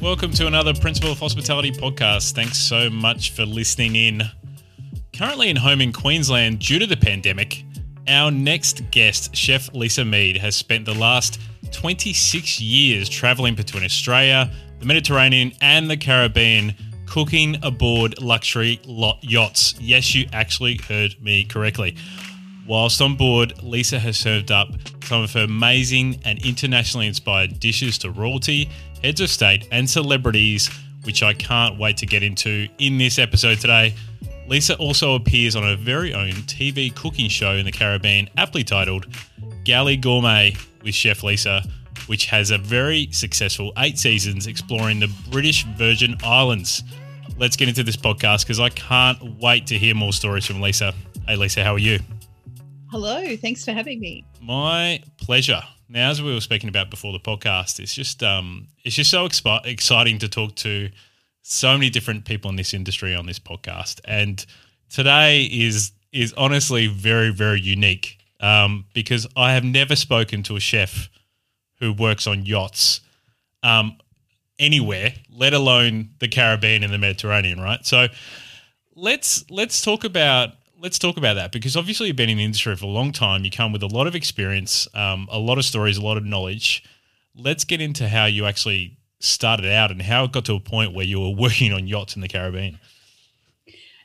Welcome 0.00 0.30
to 0.32 0.46
another 0.46 0.72
Principle 0.72 1.12
of 1.12 1.18
Hospitality 1.18 1.70
podcast. 1.72 2.32
Thanks 2.32 2.56
so 2.56 2.88
much 2.88 3.32
for 3.32 3.44
listening 3.44 3.96
in. 3.96 4.22
Currently 5.12 5.50
in 5.50 5.56
home 5.56 5.82
in 5.82 5.92
Queensland 5.92 6.60
due 6.60 6.78
to 6.78 6.86
the 6.86 6.96
pandemic, 6.96 7.64
our 8.08 8.30
next 8.30 8.90
guest, 8.90 9.36
Chef 9.36 9.68
Lisa 9.74 10.02
Mead, 10.02 10.38
has 10.38 10.56
spent 10.56 10.86
the 10.86 10.94
last 10.94 11.38
26 11.72 12.62
years 12.62 13.10
traveling 13.10 13.54
between 13.54 13.84
Australia, 13.84 14.50
the 14.78 14.86
Mediterranean, 14.86 15.52
and 15.60 15.90
the 15.90 15.98
Caribbean, 15.98 16.74
cooking 17.04 17.58
aboard 17.62 18.22
luxury 18.22 18.80
yachts. 19.20 19.74
Yes, 19.78 20.14
you 20.14 20.26
actually 20.32 20.78
heard 20.88 21.14
me 21.22 21.44
correctly. 21.44 21.94
Whilst 22.70 23.02
on 23.02 23.16
board, 23.16 23.64
Lisa 23.64 23.98
has 23.98 24.16
served 24.16 24.52
up 24.52 24.68
some 25.02 25.24
of 25.24 25.32
her 25.32 25.42
amazing 25.42 26.20
and 26.24 26.40
internationally 26.46 27.08
inspired 27.08 27.58
dishes 27.58 27.98
to 27.98 28.12
royalty, 28.12 28.70
heads 29.02 29.20
of 29.20 29.28
state, 29.28 29.66
and 29.72 29.90
celebrities, 29.90 30.70
which 31.02 31.24
I 31.24 31.34
can't 31.34 31.80
wait 31.80 31.96
to 31.96 32.06
get 32.06 32.22
into 32.22 32.68
in 32.78 32.96
this 32.96 33.18
episode 33.18 33.58
today. 33.58 33.92
Lisa 34.46 34.76
also 34.76 35.16
appears 35.16 35.56
on 35.56 35.64
her 35.64 35.74
very 35.74 36.14
own 36.14 36.30
TV 36.30 36.94
cooking 36.94 37.28
show 37.28 37.56
in 37.56 37.64
the 37.64 37.72
Caribbean, 37.72 38.30
aptly 38.36 38.62
titled 38.62 39.06
Galley 39.64 39.96
Gourmet 39.96 40.54
with 40.84 40.94
Chef 40.94 41.24
Lisa, 41.24 41.64
which 42.06 42.26
has 42.26 42.52
a 42.52 42.58
very 42.58 43.08
successful 43.10 43.72
eight 43.78 43.98
seasons 43.98 44.46
exploring 44.46 45.00
the 45.00 45.12
British 45.28 45.64
Virgin 45.76 46.14
Islands. 46.22 46.84
Let's 47.36 47.56
get 47.56 47.68
into 47.68 47.82
this 47.82 47.96
podcast 47.96 48.42
because 48.42 48.60
I 48.60 48.68
can't 48.68 49.40
wait 49.40 49.66
to 49.66 49.76
hear 49.76 49.96
more 49.96 50.12
stories 50.12 50.46
from 50.46 50.60
Lisa. 50.60 50.94
Hey, 51.26 51.34
Lisa, 51.34 51.64
how 51.64 51.74
are 51.74 51.78
you? 51.80 51.98
Hello, 52.90 53.36
thanks 53.36 53.64
for 53.64 53.70
having 53.70 54.00
me. 54.00 54.24
My 54.42 55.00
pleasure. 55.16 55.62
Now, 55.88 56.10
as 56.10 56.20
we 56.20 56.34
were 56.34 56.40
speaking 56.40 56.68
about 56.68 56.90
before 56.90 57.12
the 57.12 57.20
podcast, 57.20 57.78
it's 57.78 57.94
just 57.94 58.20
um, 58.24 58.66
it's 58.82 58.96
just 58.96 59.10
so 59.10 59.28
expi- 59.28 59.64
exciting 59.64 60.18
to 60.18 60.28
talk 60.28 60.56
to 60.56 60.90
so 61.42 61.74
many 61.74 61.88
different 61.88 62.24
people 62.24 62.50
in 62.50 62.56
this 62.56 62.74
industry 62.74 63.14
on 63.14 63.26
this 63.26 63.38
podcast. 63.38 64.00
And 64.06 64.44
today 64.88 65.44
is 65.44 65.92
is 66.12 66.32
honestly 66.32 66.88
very 66.88 67.30
very 67.30 67.60
unique 67.60 68.18
um, 68.40 68.86
because 68.92 69.24
I 69.36 69.52
have 69.52 69.62
never 69.62 69.94
spoken 69.94 70.42
to 70.44 70.56
a 70.56 70.60
chef 70.60 71.10
who 71.78 71.92
works 71.92 72.26
on 72.26 72.44
yachts 72.44 73.02
um, 73.62 73.98
anywhere, 74.58 75.14
let 75.32 75.54
alone 75.54 76.10
the 76.18 76.26
Caribbean 76.26 76.82
and 76.82 76.92
the 76.92 76.98
Mediterranean. 76.98 77.60
Right. 77.60 77.86
So 77.86 78.08
let's 78.96 79.48
let's 79.48 79.80
talk 79.80 80.02
about 80.02 80.54
let's 80.80 80.98
talk 80.98 81.16
about 81.16 81.34
that 81.34 81.52
because 81.52 81.76
obviously 81.76 82.08
you've 82.08 82.16
been 82.16 82.30
in 82.30 82.38
the 82.38 82.44
industry 82.44 82.74
for 82.74 82.86
a 82.86 82.88
long 82.88 83.12
time. 83.12 83.44
You 83.44 83.50
come 83.50 83.72
with 83.72 83.82
a 83.82 83.86
lot 83.86 84.06
of 84.06 84.14
experience, 84.14 84.88
um, 84.94 85.28
a 85.30 85.38
lot 85.38 85.58
of 85.58 85.64
stories, 85.64 85.96
a 85.96 86.02
lot 86.02 86.16
of 86.16 86.24
knowledge. 86.24 86.82
Let's 87.36 87.64
get 87.64 87.80
into 87.80 88.08
how 88.08 88.24
you 88.24 88.46
actually 88.46 88.98
started 89.20 89.70
out 89.70 89.90
and 89.90 90.00
how 90.00 90.24
it 90.24 90.32
got 90.32 90.46
to 90.46 90.54
a 90.54 90.60
point 90.60 90.94
where 90.94 91.04
you 91.04 91.20
were 91.20 91.30
working 91.36 91.72
on 91.72 91.86
yachts 91.86 92.16
in 92.16 92.22
the 92.22 92.28
Caribbean. 92.28 92.78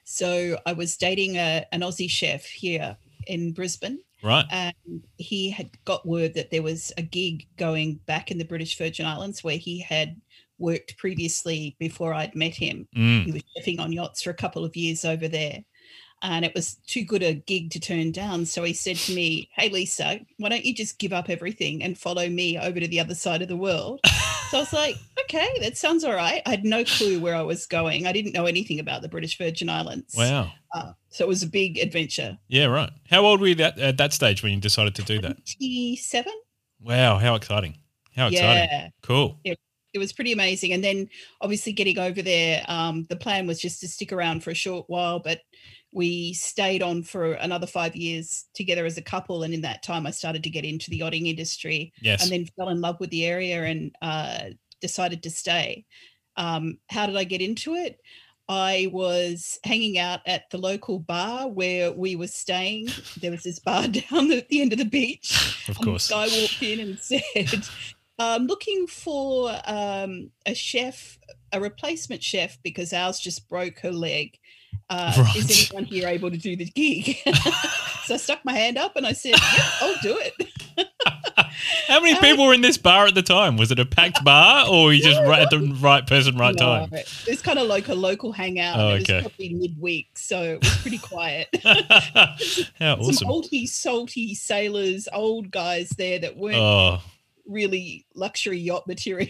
So 0.03 0.59
I 0.65 0.73
was 0.73 0.97
dating 0.97 1.37
a, 1.37 1.65
an 1.71 1.81
Aussie 1.81 2.09
chef 2.09 2.45
here 2.45 2.95
in 3.27 3.53
Brisbane. 3.53 3.99
Right. 4.21 4.45
And 4.51 5.03
he 5.17 5.49
had 5.49 5.69
got 5.85 6.07
word 6.07 6.33
that 6.33 6.51
there 6.51 6.63
was 6.63 6.91
a 6.97 7.01
gig 7.01 7.47
going 7.57 7.99
back 8.05 8.31
in 8.31 8.37
the 8.37 8.45
British 8.45 8.77
Virgin 8.77 9.05
Islands 9.05 9.43
where 9.43 9.57
he 9.57 9.79
had 9.79 10.19
worked 10.57 10.97
previously 10.97 11.75
before 11.79 12.13
I'd 12.13 12.35
met 12.35 12.55
him. 12.55 12.87
Mm. 12.95 13.25
He 13.25 13.31
was 13.31 13.43
chefing 13.57 13.79
on 13.79 13.91
yachts 13.91 14.23
for 14.23 14.29
a 14.29 14.35
couple 14.35 14.63
of 14.63 14.75
years 14.75 15.05
over 15.05 15.27
there. 15.27 15.63
And 16.21 16.43
it 16.43 16.53
was 16.55 16.75
too 16.87 17.03
good 17.03 17.21
a 17.21 17.33
gig 17.33 17.71
to 17.71 17.79
turn 17.79 18.11
down. 18.11 18.45
So 18.45 18.63
he 18.63 18.73
said 18.73 18.95
to 18.97 19.15
me, 19.15 19.49
Hey, 19.55 19.69
Lisa, 19.69 20.19
why 20.37 20.49
don't 20.49 20.65
you 20.65 20.73
just 20.73 20.97
give 20.97 21.13
up 21.13 21.29
everything 21.29 21.83
and 21.83 21.97
follow 21.97 22.27
me 22.27 22.57
over 22.57 22.79
to 22.79 22.87
the 22.87 22.99
other 22.99 23.15
side 23.15 23.41
of 23.41 23.47
the 23.47 23.57
world? 23.57 23.99
so 24.49 24.57
I 24.57 24.61
was 24.61 24.73
like, 24.73 24.95
Okay, 25.25 25.49
that 25.61 25.77
sounds 25.77 26.03
all 26.03 26.15
right. 26.15 26.41
I 26.45 26.49
had 26.51 26.63
no 26.63 26.83
clue 26.83 27.19
where 27.19 27.35
I 27.35 27.41
was 27.41 27.65
going. 27.65 28.07
I 28.07 28.11
didn't 28.11 28.33
know 28.33 28.45
anything 28.45 28.79
about 28.79 29.01
the 29.01 29.09
British 29.09 29.37
Virgin 29.37 29.69
Islands. 29.69 30.15
Wow. 30.17 30.51
Uh, 30.73 30.93
so 31.09 31.23
it 31.23 31.27
was 31.27 31.43
a 31.43 31.47
big 31.47 31.77
adventure. 31.77 32.37
Yeah, 32.47 32.65
right. 32.65 32.91
How 33.09 33.25
old 33.25 33.39
were 33.39 33.47
you 33.47 33.55
that, 33.55 33.77
at 33.79 33.97
that 33.97 34.13
stage 34.13 34.43
when 34.43 34.53
you 34.53 34.59
decided 34.59 34.95
to 34.95 35.03
do 35.03 35.19
that? 35.21 35.37
27? 35.57 36.33
Wow, 36.81 37.17
how 37.17 37.35
exciting. 37.35 37.77
How 38.15 38.27
exciting. 38.27 38.69
Yeah. 38.71 38.89
Cool. 39.01 39.39
It 39.43 39.57
was 39.97 40.13
pretty 40.13 40.33
amazing. 40.33 40.73
And 40.73 40.83
then 40.83 41.09
obviously 41.39 41.71
getting 41.71 41.97
over 41.99 42.21
there, 42.21 42.63
um, 42.67 43.05
the 43.09 43.15
plan 43.15 43.47
was 43.47 43.61
just 43.61 43.79
to 43.79 43.87
stick 43.87 44.11
around 44.11 44.43
for 44.43 44.51
a 44.51 44.55
short 44.55 44.85
while, 44.87 45.19
but 45.19 45.39
we 45.95 46.33
stayed 46.33 46.83
on 46.83 47.01
for 47.03 47.33
another 47.33 47.65
five 47.65 47.95
years 47.95 48.45
together 48.53 48.85
as 48.85 48.97
a 48.97 49.01
couple. 49.01 49.43
And 49.43 49.53
in 49.53 49.61
that 49.61 49.81
time, 49.81 50.05
I 50.05 50.11
started 50.11 50.43
to 50.43 50.49
get 50.49 50.65
into 50.65 50.89
the 50.91 50.97
yachting 50.97 51.27
industry 51.27 51.93
Yes. 52.01 52.21
and 52.23 52.31
then 52.31 52.45
fell 52.57 52.69
in 52.69 52.81
love 52.81 52.99
with 52.99 53.09
the 53.11 53.25
area 53.25 53.63
and 53.63 53.95
uh, 54.01 54.39
decided 54.81 55.23
to 55.23 55.29
stay. 55.31 55.85
Um, 56.35 56.79
how 56.89 57.05
did 57.05 57.15
I 57.15 57.23
get 57.23 57.41
into 57.41 57.75
it? 57.75 57.99
I 58.49 58.89
was 58.91 59.57
hanging 59.63 59.97
out 59.97 60.19
at 60.27 60.49
the 60.51 60.57
local 60.57 60.99
bar 60.99 61.47
where 61.47 61.91
we 61.91 62.15
were 62.15 62.27
staying. 62.27 62.89
There 63.21 63.31
was 63.31 63.43
this 63.43 63.59
bar 63.59 63.87
down 63.87 64.31
at 64.33 64.49
the 64.49 64.61
end 64.61 64.73
of 64.73 64.79
the 64.79 64.85
beach. 64.85 65.65
of 65.69 65.77
And 65.77 65.85
course. 65.85 66.09
this 66.09 66.15
guy 66.15 66.27
walked 66.41 66.61
in 66.61 66.79
and 66.81 66.99
said, 67.53 67.65
I'm 68.19 68.47
looking 68.47 68.85
for 68.87 69.49
um, 69.65 70.29
a 70.45 70.53
chef, 70.53 71.17
a 71.53 71.59
replacement 71.59 72.21
chef, 72.21 72.57
because 72.63 72.93
ours 72.93 73.19
just 73.19 73.47
broke 73.49 73.79
her 73.79 73.91
leg. 73.91 74.37
Uh, 74.89 75.13
Right. 75.17 75.35
Is 75.37 75.71
anyone 75.71 75.85
here 75.85 76.07
able 76.07 76.29
to 76.31 76.37
do 76.37 76.55
the 76.55 76.65
gig? 76.65 77.17
so 78.05 78.13
I 78.13 78.17
stuck 78.17 78.43
my 78.45 78.53
hand 78.53 78.77
up 78.77 78.95
and 78.95 79.05
I 79.05 79.13
said, 79.13 79.31
Yep, 79.31 79.65
I'll 79.81 79.97
do 80.01 80.17
it. 80.19 80.33
How 81.87 81.99
many 82.01 82.13
Um, 82.13 82.21
people 82.21 82.45
were 82.47 82.53
in 82.53 82.61
this 82.61 82.77
bar 82.77 83.07
at 83.07 83.15
the 83.15 83.21
time? 83.23 83.57
Was 83.57 83.71
it 83.71 83.79
a 83.79 83.85
packed 83.85 84.23
bar 84.23 84.67
or 84.69 84.85
were 84.85 84.93
you 84.93 85.01
just 85.01 85.19
right 85.25 85.41
at 85.41 85.49
the 85.49 85.59
right 85.79 86.05
person, 86.05 86.37
right 86.37 86.55
time? 86.55 86.89
It's 87.25 87.41
kind 87.41 87.57
of 87.57 87.67
like 87.67 87.87
a 87.87 87.93
local 87.95 88.31
hangout. 88.31 88.77
Oh, 88.79 88.89
and 88.89 88.99
It 89.01 89.03
okay. 89.03 89.13
was 89.15 89.31
probably 89.31 89.53
midweek, 89.53 90.17
so 90.17 90.41
it 90.43 90.59
was 90.61 90.77
pretty 90.77 90.97
quiet. 90.97 91.47
How 91.63 92.35
Some 92.37 92.99
awesome. 92.99 93.27
oldie, 93.29 93.67
salty 93.67 94.35
sailors, 94.35 95.07
old 95.13 95.49
guys 95.51 95.89
there 95.97 96.19
that 96.19 96.35
weren't 96.37 96.57
Oh, 96.57 97.01
really 97.47 98.05
luxury 98.15 98.59
yacht 98.59 98.85
material. 98.87 99.29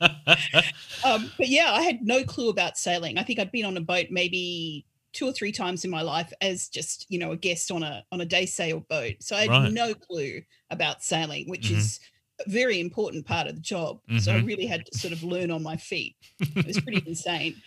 um, 1.02 1.32
but 1.38 1.48
yeah, 1.48 1.72
I 1.72 1.82
had 1.82 2.02
no 2.02 2.24
clue 2.24 2.48
about 2.48 2.78
sailing. 2.78 3.18
I 3.18 3.22
think 3.22 3.38
I'd 3.38 3.52
been 3.52 3.64
on 3.66 3.76
a 3.76 3.80
boat 3.80 4.06
maybe 4.10 4.86
two 5.12 5.26
or 5.26 5.32
three 5.32 5.52
times 5.52 5.84
in 5.84 5.90
my 5.90 6.02
life 6.02 6.32
as 6.40 6.68
just 6.68 7.06
you 7.08 7.18
know 7.18 7.30
a 7.32 7.36
guest 7.36 7.70
on 7.70 7.82
a 7.82 8.04
on 8.10 8.20
a 8.20 8.24
day 8.24 8.46
sail 8.46 8.80
boat. 8.80 9.14
So 9.20 9.36
I 9.36 9.42
had 9.42 9.52
Right. 9.52 9.60
no 9.60 9.94
clue 9.94 10.42
about 10.70 11.02
sailing, 11.02 11.48
which 11.48 11.70
Mhm. 11.70 11.78
is 11.78 12.00
a 12.46 12.50
very 12.50 12.80
important 12.80 13.26
part 13.26 13.46
of 13.46 13.54
the 13.54 13.60
job. 13.60 14.00
So 14.16 14.32
I 14.32 14.36
Mhm. 14.36 14.44
really 14.44 14.66
had 14.66 14.86
to 14.86 14.92
sort 14.94 15.12
of 15.12 15.22
learn 15.22 15.50
on 15.50 15.62
my 15.62 15.76
feet. 15.76 16.16
It 16.62 16.68
was 16.68 16.78
pretty 16.78 17.02
insane. 17.06 17.62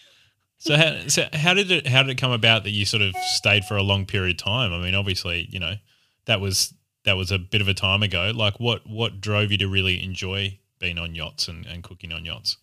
So 0.59 0.75
how, 0.75 1.07
so 1.07 1.27
how 1.33 1.53
did 1.53 1.69
it 1.69 1.87
how 1.87 2.01
did 2.03 2.11
it 2.11 2.17
come 2.17 2.31
about 2.31 2.63
that 2.63 2.71
you 2.71 2.85
sort 2.85 3.03
of 3.03 3.15
stayed 3.15 3.63
for 3.65 3.77
a 3.77 3.83
long 3.83 4.05
period 4.05 4.39
of 4.39 4.43
time? 4.43 4.73
I 4.73 4.79
mean, 4.79 4.95
obviously, 4.95 5.47
you 5.51 5.59
know, 5.59 5.75
that 6.25 6.41
was 6.41 6.73
that 7.03 7.13
was 7.15 7.31
a 7.31 7.37
bit 7.37 7.61
of 7.61 7.67
a 7.67 7.73
time 7.73 8.01
ago. 8.03 8.31
Like 8.35 8.59
what 8.59 8.87
what 8.87 9.21
drove 9.21 9.51
you 9.51 9.57
to 9.59 9.67
really 9.67 10.03
enjoy 10.03 10.59
being 10.79 10.97
on 10.97 11.15
yachts 11.15 11.47
and, 11.47 11.65
and 11.65 11.83
cooking 11.83 12.13
on 12.13 12.25
yachts? 12.25 12.57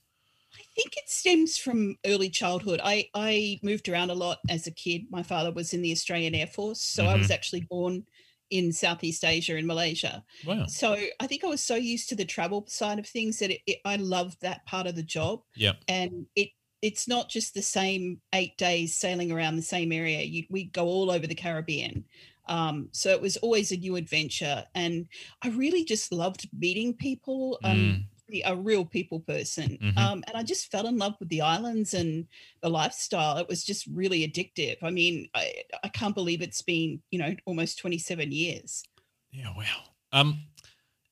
I 0.54 0.62
think 0.74 0.96
it 0.96 1.08
stems 1.08 1.56
from 1.56 1.96
early 2.06 2.30
childhood. 2.30 2.80
I, 2.82 3.08
I 3.14 3.60
moved 3.62 3.88
around 3.88 4.10
a 4.10 4.14
lot 4.14 4.38
as 4.48 4.66
a 4.66 4.72
kid. 4.72 5.02
My 5.10 5.22
father 5.22 5.52
was 5.52 5.72
in 5.72 5.82
the 5.82 5.92
Australian 5.92 6.34
Air 6.34 6.46
Force, 6.46 6.80
so 6.80 7.04
I 7.04 7.14
was 7.14 7.24
mm-hmm. 7.26 7.32
actually 7.32 7.60
born 7.62 8.04
in 8.50 8.72
Southeast 8.72 9.24
Asia 9.24 9.56
in 9.56 9.66
Malaysia. 9.66 10.24
Wow. 10.46 10.66
So 10.66 10.96
I 11.20 11.26
think 11.26 11.44
I 11.44 11.48
was 11.48 11.60
so 11.60 11.74
used 11.74 12.08
to 12.10 12.14
the 12.14 12.24
travel 12.24 12.64
side 12.68 12.98
of 12.98 13.06
things 13.06 13.38
that 13.38 13.50
it, 13.50 13.60
it, 13.66 13.78
I 13.84 13.96
loved 13.96 14.40
that 14.42 14.64
part 14.66 14.86
of 14.86 14.96
the 14.96 15.02
job. 15.02 15.42
Yep. 15.56 15.76
And 15.88 16.26
it 16.36 16.50
it's 16.82 17.08
not 17.08 17.30
just 17.30 17.54
the 17.54 17.62
same 17.62 18.20
eight 18.34 18.58
days 18.58 18.94
sailing 18.94 19.32
around 19.32 19.56
the 19.56 19.62
same 19.62 19.90
area. 19.90 20.20
You, 20.20 20.44
we 20.50 20.64
go 20.64 20.84
all 20.84 21.10
over 21.10 21.26
the 21.26 21.34
Caribbean. 21.34 22.04
Um, 22.46 22.88
so 22.92 23.10
it 23.10 23.20
was 23.20 23.36
always 23.38 23.72
a 23.72 23.76
new 23.76 23.96
adventure, 23.96 24.64
and 24.74 25.06
I 25.42 25.48
really 25.48 25.84
just 25.84 26.12
loved 26.12 26.48
meeting 26.58 26.94
people. 26.94 27.58
Um, 27.64 28.06
pretty- 28.26 28.42
a 28.46 28.56
real 28.56 28.86
people 28.86 29.20
person, 29.20 29.76
Mhm. 29.82 29.98
um, 29.98 30.24
and 30.26 30.34
I 30.34 30.42
just 30.42 30.70
fell 30.70 30.86
in 30.86 30.96
love 30.96 31.14
with 31.20 31.28
the 31.28 31.42
islands 31.42 31.92
and 31.92 32.26
the 32.62 32.70
lifestyle. 32.70 33.36
It 33.36 33.46
was 33.48 33.62
just 33.64 33.86
really 33.86 34.26
addictive. 34.26 34.76
I 34.82 34.88
mean, 34.90 35.28
I, 35.34 35.52
I 35.82 35.88
can't 35.88 36.14
believe 36.14 36.40
it's 36.40 36.62
been 36.62 37.02
you 37.10 37.18
know 37.18 37.36
almost 37.44 37.78
twenty 37.78 37.98
seven 37.98 38.32
years. 38.32 38.82
Yeah, 39.30 39.52
wow. 39.54 39.84
Um, 40.12 40.44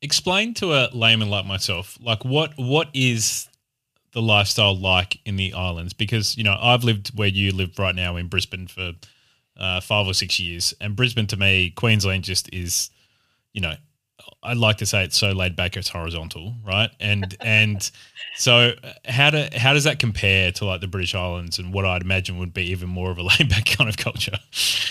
explain 0.01 0.55
to 0.55 0.73
a 0.73 0.89
layman 0.93 1.29
like 1.31 1.45
myself, 1.47 1.99
like 2.01 2.25
what 2.25 2.53
what 2.57 2.89
is 2.95 3.49
the 4.13 4.23
lifestyle 4.23 4.75
like 4.77 5.21
in 5.27 5.37
the 5.37 5.53
islands? 5.53 5.93
Because 5.93 6.37
you 6.39 6.45
know 6.45 6.57
I've 6.61 6.83
lived 6.85 7.17
where 7.17 7.29
you 7.29 7.53
live 7.53 7.79
right 7.79 7.95
now 7.95 8.17
in 8.17 8.29
Brisbane 8.29 8.69
for 8.69 8.95
uh, 9.57 9.81
five 9.81 10.07
or 10.07 10.15
six 10.15 10.39
years, 10.41 10.75
and 10.81 10.97
Brisbane 10.97 11.27
to 11.29 11.37
me, 11.37 11.71
Queensland 11.71 12.25
just 12.25 12.53
is, 12.53 12.91
you 13.53 13.61
know, 13.61 13.75
I'd 14.45 14.57
like 14.57 14.79
to 14.79 14.87
say 14.87 15.05
it's 15.05 15.17
so 15.19 15.33
laid 15.33 15.57
back 15.57 15.77
it's 15.77 15.89
horizontal, 15.89 16.55
right? 16.65 16.91
And 17.01 17.37
and 17.45 17.91
so 18.37 18.73
how 19.05 19.31
do 19.31 19.47
how 19.57 19.73
does 19.73 19.85
that 19.85 19.99
compare 19.99 20.53
to 20.53 20.65
like 20.65 20.81
the 20.81 20.89
British 20.89 21.15
Islands 21.15 21.59
and 21.59 21.73
what 21.73 21.85
I'd 21.85 22.03
imagine 22.03 22.39
would 22.39 22.55
be 22.55 22.71
even 22.71 22.89
more 22.89 23.11
of 23.11 23.19
a 23.19 23.23
laid 23.39 23.49
back 23.49 23.67
kind 23.67 23.89
of 23.89 23.97
culture? 23.97 24.39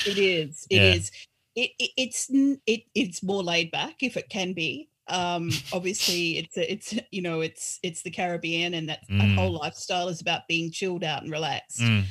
It 0.06 0.18
is. 0.18 0.68
It 0.69 0.75
Yeah. 0.78 0.94
is. 0.94 1.12
It, 1.56 1.72
it 1.80 1.92
it's 1.98 2.28
it 2.66 2.84
it's 2.96 3.24
more 3.24 3.44
laid 3.44 3.72
back 3.72 4.04
if 4.04 4.16
it 4.16 4.30
can 4.30 4.54
be. 4.54 4.88
Um, 5.08 5.50
obviously, 5.74 6.38
it's 6.38 6.56
a, 6.58 6.72
it's 6.72 6.94
you 7.12 7.22
know 7.22 7.42
it's 7.42 7.80
it's 7.84 8.02
the 8.04 8.12
Caribbean, 8.12 8.74
and 8.75 8.88
that, 8.90 9.00
Mm. 9.10 9.36
whole 9.36 9.52
lifestyle 9.60 10.08
is 10.08 10.22
about 10.22 10.48
being 10.48 10.72
chilled 10.72 11.04
out 11.04 11.24
and 11.24 11.31
relaxed. 11.31 11.81
Mm, 11.81 12.04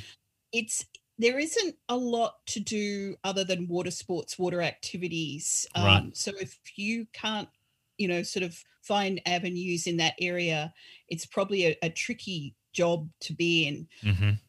It's 0.53 0.85
there 1.17 1.37
isn't 1.39 1.75
a 1.89 1.95
lot 1.95 2.45
to 2.47 2.59
do 2.59 3.15
other 3.23 3.43
than 3.43 3.67
water 3.67 3.91
sports, 3.91 4.39
water 4.39 4.61
activities. 4.61 5.67
Um, 5.75 5.85
Right. 5.85 6.17
So 6.17 6.31
if 6.39 6.59
you 6.75 7.05
can't, 7.13 7.49
you 7.97 8.07
know, 8.07 8.23
sort 8.23 8.43
of 8.43 8.57
find 8.81 9.21
avenues 9.25 9.85
in 9.87 9.97
that 9.97 10.15
area, 10.19 10.73
it's 11.07 11.25
probably 11.25 11.65
a, 11.67 11.77
a 11.83 11.89
tricky 11.89 12.55
job 12.73 13.09
to 13.19 13.33
be 13.33 13.67
in 13.67 13.87
mhm. 14.01 14.39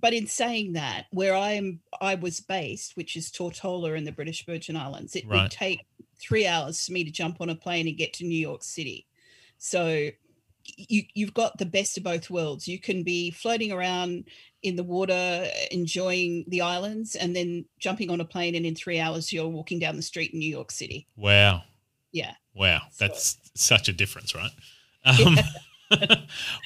but 0.00 0.14
in 0.14 0.26
saying 0.26 0.72
that, 0.74 1.06
where 1.10 1.34
I 1.34 1.52
am, 1.52 1.80
I 2.00 2.14
was 2.14 2.40
based, 2.40 2.96
which 2.96 3.16
is 3.16 3.30
Tortola 3.30 3.96
in 3.96 4.04
the 4.04 4.12
British 4.12 4.46
Virgin 4.46 4.76
Islands, 4.76 5.16
it 5.16 5.26
Right. 5.26 5.42
would 5.42 5.50
take 5.50 5.80
three 6.18 6.46
hours 6.46 6.86
for 6.86 6.92
me 6.92 7.04
to 7.04 7.10
jump 7.10 7.40
on 7.40 7.50
a 7.50 7.54
plane 7.56 7.88
and 7.88 7.96
get 7.96 8.12
to 8.14 8.24
New 8.24 8.38
York 8.38 8.62
City. 8.62 9.06
So 9.58 10.08
you 10.64 11.02
you've 11.14 11.34
got 11.34 11.58
the 11.58 11.66
best 11.66 11.96
of 11.96 12.04
both 12.04 12.30
worlds. 12.30 12.66
You 12.68 12.78
can 12.80 13.02
be 13.02 13.30
floating 13.30 13.72
around 13.72 14.24
in 14.62 14.76
the 14.76 14.82
water, 14.84 15.46
enjoying 15.70 16.44
the 16.48 16.62
islands, 16.62 17.14
and 17.16 17.36
then 17.36 17.66
jumping 17.78 18.10
on 18.10 18.20
a 18.20 18.24
plane, 18.24 18.54
and 18.54 18.64
in 18.64 18.74
three 18.74 18.98
hours 18.98 19.32
you're 19.32 19.48
walking 19.48 19.78
down 19.78 19.96
the 19.96 20.02
street 20.02 20.32
in 20.32 20.38
New 20.38 20.50
York 20.50 20.70
City. 20.70 21.06
Wow. 21.16 21.62
Yeah. 22.12 22.34
Wow. 22.54 22.82
So- 22.92 23.06
That's 23.06 23.36
such 23.54 23.88
a 23.88 23.92
difference, 23.92 24.34
right? 24.34 24.50
Um, 25.06 25.36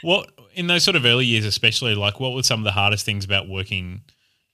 what 0.03 0.31
in 0.55 0.69
those 0.69 0.85
sort 0.85 0.97
of 0.97 1.05
early 1.05 1.27
years, 1.27 1.45
especially, 1.45 1.97
like 1.97 2.21
what 2.21 2.35
were 2.35 2.43
some 2.45 2.61
of 2.61 2.65
the 2.65 2.71
hardest 2.71 3.05
things 3.05 3.25
about 3.25 3.49
working 3.49 4.03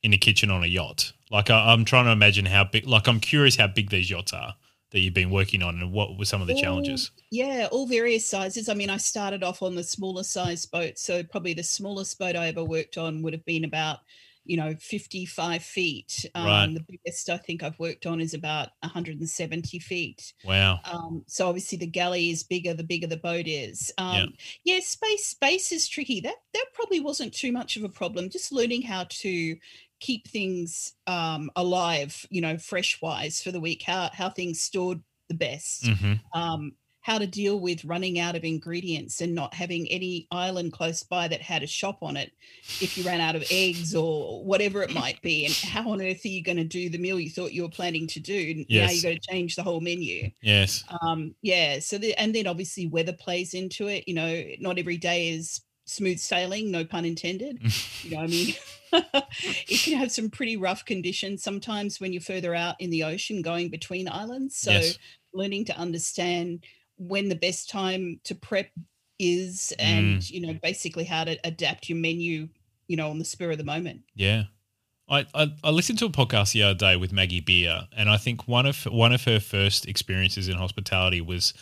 in 0.03 0.15
a 0.15 0.17
kitchen 0.17 0.51
on 0.51 0.65
a 0.65 0.67
yacht? 0.67 1.13
Like 1.31 1.51
I, 1.51 1.73
I'm 1.73 1.85
trying 1.85 2.07
to 2.07 2.11
imagine 2.13 2.47
how 2.47 2.65
big. 2.65 2.87
Like 2.87 3.07
I'm 3.07 3.21
curious 3.21 3.57
how 3.57 3.67
big 3.67 3.91
these 3.91 4.11
yachts 4.11 4.33
are 4.33 4.55
that 4.95 5.01
you've 5.01 5.13
been 5.13 5.31
working 5.31 5.61
on, 5.63 5.81
and 5.81 5.93
what 5.93 6.17
were 6.17 6.25
some 6.25 6.41
of 6.41 6.47
the 6.47 6.55
All- 6.55 6.61
challenges? 6.63 7.11
Yeah, 7.31 7.67
all 7.73 7.87
various 7.87 8.25
sizes. 8.25 8.69
I 8.69 8.75
mean, 8.75 8.89
I 8.91 8.97
started 8.97 9.43
off 9.43 9.61
on 9.61 9.75
the 9.75 9.83
smaller 9.85 10.23
size 10.23 10.65
boat. 10.65 10.99
So 10.99 11.23
probably 11.25 11.53
the 11.53 11.65
smallest 11.65 12.17
boat 12.19 12.37
I 12.37 12.47
ever 12.47 12.63
worked 12.65 12.97
on 12.97 13.21
would 13.23 13.33
have 13.33 13.45
been 13.45 13.65
about, 13.65 13.99
you 14.45 14.57
know, 14.57 14.73
55 14.81 15.65
feet. 15.65 16.25
Um, 16.37 16.47
Right. 16.47 16.75
The 16.75 16.85
biggest 16.89 17.29
I 17.29 17.39
think 17.39 17.65
I've 17.65 17.79
worked 17.81 18.07
on 18.07 18.21
is 18.21 18.35
about 18.35 18.69
170 18.85 19.81
feet. 19.81 20.33
Wow. 20.45 20.79
Um, 20.85 21.25
so 21.27 21.49
obviously 21.49 21.77
the 21.79 21.87
galley 21.89 22.31
is 22.31 22.45
bigger, 22.45 22.73
the 22.73 22.85
bigger 22.85 23.09
the 23.09 23.17
boat 23.17 23.49
is. 23.49 23.93
Yeah. 23.99 24.23
Um, 24.23 24.35
yeah. 24.63 24.79
space 24.81 25.27
space 25.27 25.73
is 25.73 25.89
tricky. 25.89 26.21
That 26.21 26.37
that 26.53 26.67
probably 26.73 27.01
wasn't 27.01 27.35
too 27.35 27.51
much 27.51 27.77
of 27.77 27.83
a 27.83 27.89
problem. 27.89 28.31
Just 28.31 28.53
learning 28.53 28.83
how 28.83 29.07
to 29.09 29.57
keep 30.05 30.29
things 30.29 30.95
um, 31.07 31.51
alive, 31.57 32.27
you 32.31 32.41
know, 32.41 32.59
fresh 32.59 33.01
wise 33.03 33.43
for 33.43 33.53
the 33.53 33.61
week. 33.61 33.83
How 33.83 34.11
how 34.13 34.31
things 34.31 34.61
stored 34.61 35.03
the 35.29 35.35
best 35.35 35.93
hmm 35.93 36.21
um, 36.35 36.73
how 37.01 37.19
to 37.19 37.27
deal 37.27 37.61
with 37.61 37.85
running 37.85 38.19
out 38.19 38.37
of 38.37 38.45
ingredients 38.45 39.21
and 39.21 39.35
not 39.35 39.55
having 39.55 39.87
any 39.91 40.27
island 40.31 40.73
close 40.73 41.03
by 41.03 41.29
that 41.29 41.41
had 41.43 41.63
a 41.63 41.67
shop 41.67 41.99
on 42.03 42.17
it 42.17 42.33
if 42.81 42.97
you 42.97 43.05
ran 43.05 43.21
out 43.21 43.37
of 43.37 43.45
eggs 43.51 43.95
or 43.95 44.45
whatever 44.45 44.83
it 44.83 44.91
might 44.91 45.21
be 45.23 45.47
and 45.47 45.57
how 45.63 45.89
on 45.91 46.03
earth 46.03 46.25
are 46.25 46.29
you 46.29 46.43
going 46.43 46.57
to 46.57 46.65
do 46.65 46.89
the 46.91 46.99
meal 46.99 47.21
you 47.21 47.31
thought 47.31 47.53
you 47.53 47.63
were 47.63 47.69
planning 47.69 48.07
to 48.07 48.21
do 48.21 48.65
Yes. 48.69 48.69
now 48.75 48.91
Yes. 48.91 48.95
you 48.97 49.01
got 49.03 49.11
to 49.11 49.21
change 49.31 49.55
the 49.57 49.63
whole 49.63 49.81
menu 49.81 50.29
Yes. 50.43 50.85
um 51.03 51.35
yeah 51.43 51.79
so 51.79 51.99
the, 51.99 52.15
and 52.15 52.35
then 52.35 52.47
obviously 52.47 52.87
weather 52.87 53.13
plays 53.15 53.55
into 53.55 53.89
it 53.89 54.05
you 54.07 54.15
know 54.15 54.45
not 54.61 54.79
every 54.79 54.99
day 54.99 55.31
is 55.31 55.61
smooth 55.87 56.19
sailing 56.19 56.71
no 56.71 56.85
pun 56.85 57.05
intended 57.05 57.59
you 58.03 58.11
know 58.17 58.23
i 58.23 58.27
mean 58.27 58.55
it 58.93 59.81
can 59.83 59.99
have 59.99 60.11
some 60.11 60.31
pretty 60.31 60.57
rough 60.57 60.85
conditions 60.85 61.43
sometimes 61.43 62.01
when 62.01 62.13
you're 62.13 62.23
further 62.23 62.55
out 62.55 62.75
in 62.81 62.91
the 62.91 63.03
ocean 63.03 63.43
going 63.43 63.69
between 63.69 64.09
islands 64.09 64.57
so 64.57 64.71
Yes. 64.73 64.99
learning 65.33 65.65
to 65.67 65.77
understand 65.77 66.65
when 66.97 67.29
the 67.29 67.35
best 67.35 67.69
time 67.69 68.21
to 68.25 68.35
prep 68.35 68.71
is 69.19 69.73
Mm. 69.79 69.85
and 69.85 70.31
you 70.31 70.41
know 70.41 70.55
basically 70.63 71.05
how 71.05 71.25
to 71.25 71.37
adapt 71.45 71.89
your 71.89 71.99
menu 71.99 72.49
you 72.89 72.97
know 72.97 73.11
on 73.11 73.19
the 73.19 73.25
spur 73.25 73.51
of 73.53 73.59
the 73.59 73.65
moment 73.65 74.03
Yeah. 74.15 74.45
I, 75.07 75.27
I, 75.35 75.53
I 75.63 75.71
listened 75.71 75.99
to 75.99 76.07
a 76.07 76.11
podcast 76.11 76.53
the 76.55 76.63
other 76.63 76.73
day 76.79 76.97
with 76.97 77.13
Maggie 77.13 77.41
Beer, 77.43 77.89
and 77.95 78.09
I 78.09 78.17
think 78.17 78.49
one 78.49 78.65
of 78.65 78.85
one 78.85 79.13
of 79.13 79.23
her 79.25 79.39
first 79.39 79.87
experiences 79.87 80.49
in 80.49 80.57
hospitality 80.57 81.21
was 81.21 81.53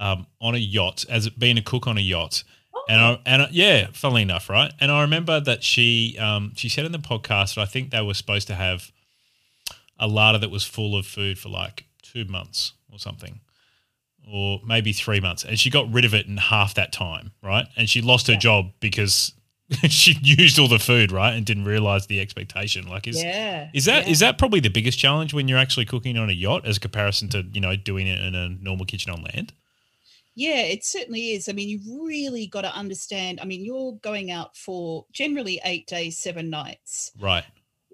um, 0.00 0.26
on 0.40 0.56
a 0.56 0.58
yacht, 0.58 1.04
as 1.08 1.28
being 1.28 1.56
a 1.58 1.62
cook 1.62 1.86
on 1.86 1.96
a 1.96 2.00
yacht. 2.00 2.42
And 2.88 3.00
I, 3.00 3.18
and 3.26 3.42
I, 3.42 3.48
yeah, 3.50 3.88
funnily 3.92 4.22
enough, 4.22 4.48
right? 4.48 4.72
And 4.80 4.90
I 4.90 5.02
remember 5.02 5.40
that 5.40 5.62
she 5.62 6.16
um, 6.18 6.52
she 6.56 6.68
said 6.70 6.86
in 6.86 6.92
the 6.92 6.98
podcast 6.98 7.54
that 7.56 7.60
I 7.60 7.66
think 7.66 7.90
they 7.90 8.00
were 8.00 8.14
supposed 8.14 8.46
to 8.48 8.54
have 8.54 8.90
a 9.98 10.06
larder 10.06 10.38
that 10.38 10.50
was 10.50 10.64
full 10.64 10.96
of 10.96 11.06
food 11.06 11.38
for 11.38 11.48
like 11.50 11.84
two 12.02 12.24
months 12.24 12.72
or 12.90 12.98
something, 12.98 13.40
or 14.30 14.60
maybe 14.66 14.92
three 14.94 15.20
months, 15.20 15.44
and 15.44 15.58
she 15.58 15.68
got 15.70 15.92
rid 15.92 16.04
of 16.06 16.14
it 16.14 16.26
in 16.26 16.36
half 16.38 16.74
that 16.74 16.92
time, 16.92 17.32
right? 17.42 17.66
And 17.76 17.88
she 17.90 18.00
lost 18.00 18.26
her 18.28 18.34
Yeah. 18.34 18.38
job 18.38 18.66
because 18.80 19.32
she 19.90 20.16
used 20.22 20.58
all 20.58 20.68
the 20.68 20.78
food, 20.78 21.12
right, 21.12 21.34
and 21.34 21.44
didn't 21.44 21.64
realize 21.66 22.06
the 22.06 22.20
expectation. 22.20 22.86
Like, 22.86 23.06
is 23.06 23.22
yeah 23.22 23.68
is 23.74 23.84
that 23.84 24.08
is 24.08 24.22
yeah. 24.22 24.28
that 24.28 24.38
probably 24.38 24.60
the 24.60 24.70
biggest 24.70 24.98
challenge 24.98 25.34
when 25.34 25.46
you're 25.46 25.58
actually 25.58 25.84
cooking 25.84 26.16
on 26.16 26.30
a 26.30 26.32
yacht 26.32 26.64
as 26.66 26.78
a 26.78 26.80
comparison 26.80 27.28
to 27.30 27.44
you 27.52 27.60
know 27.60 27.76
doing 27.76 28.06
it 28.06 28.18
in 28.22 28.34
a 28.34 28.48
normal 28.48 28.86
kitchen 28.86 29.12
on 29.12 29.22
land? 29.24 29.52
Yeah, 30.38 30.60
it 30.62 30.84
certainly 30.84 31.32
is. 31.32 31.48
I 31.48 31.52
mean, 31.52 31.68
you've 31.68 32.00
really 32.00 32.46
got 32.46 32.60
to 32.60 32.72
understand. 32.72 33.40
I 33.40 33.44
mean, 33.44 33.64
you're 33.64 33.94
going 34.02 34.30
out 34.30 34.56
for 34.56 35.04
generally 35.12 35.60
eight 35.64 35.88
days, 35.88 36.16
seven 36.16 36.48
nights. 36.48 37.10
Right. 37.18 37.44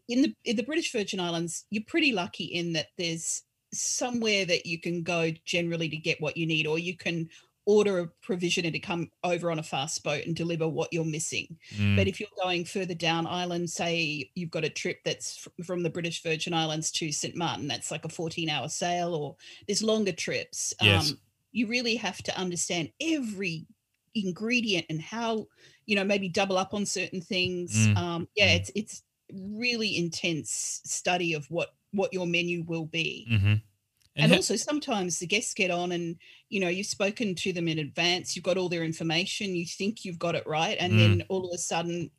In 0.09 0.21
the 0.21 0.35
in 0.45 0.57
the 0.57 0.63
British 0.63 0.93
Virgin 0.93 1.21
Islands, 1.21 1.65
you're 1.71 1.85
pretty 1.87 2.13
lucky 2.13 2.45
in 2.45 2.75
that 2.75 2.89
there's 2.99 3.45
somewhere 3.73 4.45
that 4.45 4.67
you 4.67 4.79
can 4.79 5.03
go 5.03 5.33
generally 5.47 5.89
to 5.89 5.97
get 5.97 6.21
what 6.21 6.37
you 6.37 6.47
need, 6.47 6.67
or 6.67 6.79
you 6.79 6.95
can 6.95 7.31
order 7.67 7.99
a 7.99 8.07
provision 8.21 8.65
provisioner 8.65 8.71
to 8.71 8.79
come 8.79 9.11
over 9.23 9.51
on 9.51 9.59
a 9.59 9.63
fast 9.63 10.05
boat 10.05 10.27
and 10.27 10.37
deliver 10.37 10.69
what 10.69 10.93
you're 10.93 11.03
missing. 11.03 11.57
Mm, 11.77 11.97
But 11.97 12.09
if 12.09 12.21
you're 12.21 12.29
going 12.43 12.67
further 12.67 12.95
down 12.95 13.27
island, 13.27 13.71
say 13.71 14.31
you've 14.35 14.51
got 14.51 14.65
a 14.65 14.69
trip 14.69 14.99
that's 15.03 15.39
fr- 15.39 15.63
from 15.65 15.83
the 15.83 15.89
British 15.89 16.23
Virgin 16.23 16.53
Islands 16.53 16.91
to 16.91 17.11
St. 17.11 17.37
Martin, 17.37 17.69
that's 17.69 17.91
like 17.91 18.05
a 18.05 18.11
14 18.11 18.51
hour 18.51 18.69
sail, 18.69 19.15
or 19.15 19.37
there's 19.67 19.83
longer 19.83 20.13
trips. 20.13 20.75
Yes. 20.83 21.15
You 21.55 21.69
really 21.69 21.97
have 21.97 22.23
to 22.25 22.39
understand 22.39 22.93
every 23.01 23.69
ingredient 24.15 24.87
and 24.91 25.01
how, 25.03 25.47
you 25.87 25.97
know, 25.97 26.05
maybe 26.05 26.29
double 26.31 26.59
up 26.59 26.75
on 26.75 26.87
certain 26.87 27.23
things. 27.23 27.73
Mm, 27.77 27.97
Um, 27.97 28.29
yeah, 28.37 28.53
mm. 28.53 28.57
it's 28.57 28.73
it's 28.77 29.05
really 29.33 29.97
intense 29.97 30.83
study 30.87 31.35
of 31.35 31.51
what 31.51 31.71
what 31.93 32.13
your 32.15 32.27
menu 32.29 32.65
will 32.65 32.87
be. 32.87 33.31
mhm. 33.31 33.63
And, 34.21 34.33
ha- 34.33 34.39
also 34.39 34.57
sometimes 34.57 35.19
the 35.19 35.27
guests 35.27 35.55
get 35.55 35.71
on 35.73 35.93
and 35.93 36.17
you 36.49 36.61
know 36.61 36.69
you've 36.69 36.87
spoken 36.87 37.35
to 37.37 37.53
them 37.53 37.69
in 37.69 37.79
advance 37.81 38.37
you've 38.37 38.45
got 38.45 38.57
all 38.59 38.69
their 38.69 38.85
information 38.85 39.55
you 39.57 39.67
think 39.67 40.05
you've 40.05 40.21
got 40.21 40.37
it 40.37 40.47
right 40.47 40.77
and 40.81 40.93
Mm. 40.93 40.99
then 40.99 41.25
all 41.29 41.47
of 41.47 41.53
a 41.55 41.59
sudden 41.59 42.11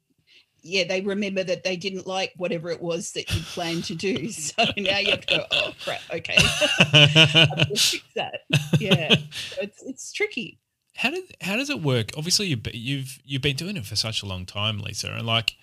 yeah 0.66 0.84
they 0.84 1.02
remember 1.02 1.44
that 1.44 1.64
they 1.64 1.76
didn't 1.76 2.08
like 2.08 2.34
whatever 2.38 2.70
it 2.70 2.82
was 2.82 3.12
that 3.12 3.34
you 3.34 3.42
planned 3.42 3.84
to 3.84 3.96
do 3.96 4.30
so 4.32 4.64
now 4.78 4.98
you 4.98 5.12
have 5.12 5.26
to 5.26 5.38
go 5.38 5.46
oh 5.52 5.72
crap 5.84 6.02
okay 6.12 6.36
I've 6.38 7.50
got 7.50 7.68
to 7.70 7.76
fix 7.76 8.04
that 8.16 8.42
yeah 8.80 9.16
so 9.32 9.62
it's 9.62 9.84
it's 9.84 10.12
tricky 10.12 10.60
how 10.96 11.10
did 11.10 11.24
how 11.42 11.56
does 11.58 11.70
it 11.70 11.82
work? 11.82 12.12
Obviously, 12.18 12.48
you've 12.48 12.74
you've 12.74 13.20
you've 13.26 13.42
been 13.42 13.56
doing 13.56 13.78
it 13.78 13.86
for 13.86 13.96
such 13.96 14.24
a 14.24 14.26
long 14.26 14.46
time, 14.46 14.80
Lisa, 14.80 15.12
and 15.12 15.28
like, 15.28 15.56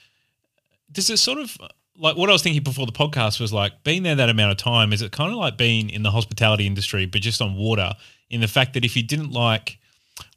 does 0.91 1.09
it 1.09 1.17
sort 1.17 1.39
of 1.39 1.57
like 1.97 2.17
what 2.17 2.29
I 2.29 2.33
was 2.33 2.43
thinking 2.43 2.63
before 2.63 2.87
the 2.87 2.93
podcast 2.93 3.41
was 3.41 3.53
like 3.53 3.83
being 3.83 4.03
there 4.03 4.15
that 4.15 4.29
amount 4.29 4.53
of 4.53 4.59
time? 4.59 4.93
Is 4.93 5.03
it 5.03 5.13
kind 5.13 5.33
of 5.33 5.39
like 5.39 5.57
being 5.57 5.91
in 5.91 6.03
the 6.03 6.11
hospitality 6.11 6.67
industry, 6.67 7.07
but 7.07 7.23
just 7.23 7.41
on 7.41 7.57
water? 7.57 7.95
In 8.29 8.41
the 8.41 8.49
fact 8.49 8.75
that 8.75 8.85
if 8.85 8.97
you 8.97 9.03
didn't 9.03 9.31
like 9.31 9.79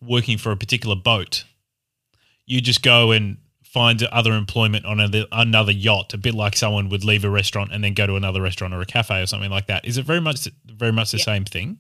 working 0.01 0.38
for 0.38 0.51
a 0.51 0.57
particular 0.57 0.95
boat, 0.95 1.43
you 2.45 2.62
just 2.62 2.81
go 2.81 3.12
and 3.12 3.38
find 3.75 4.01
other 4.03 4.34
employment 4.34 4.86
on 4.86 5.01
a, 5.01 5.25
another 5.34 5.74
yacht, 5.74 6.13
a 6.13 6.17
bit 6.17 6.34
like 6.34 6.55
someone 6.55 6.88
would 6.89 7.03
leave 7.03 7.25
a 7.25 7.29
restaurant 7.29 7.72
and 7.74 7.84
then 7.84 7.94
go 7.94 8.08
to 8.08 8.15
another 8.15 8.41
restaurant 8.41 8.74
or 8.74 8.79
a 8.79 8.86
cafe 8.86 9.22
or 9.22 9.27
something 9.27 9.51
like 9.51 9.67
that. 9.67 9.84
Is 9.84 9.98
it 9.98 10.05
very 10.05 10.22
much 10.22 10.48
very 10.65 10.94
much 10.94 11.12
the 11.12 11.17
Yeah. 11.17 11.25
same 11.25 11.44
thing? 11.46 11.77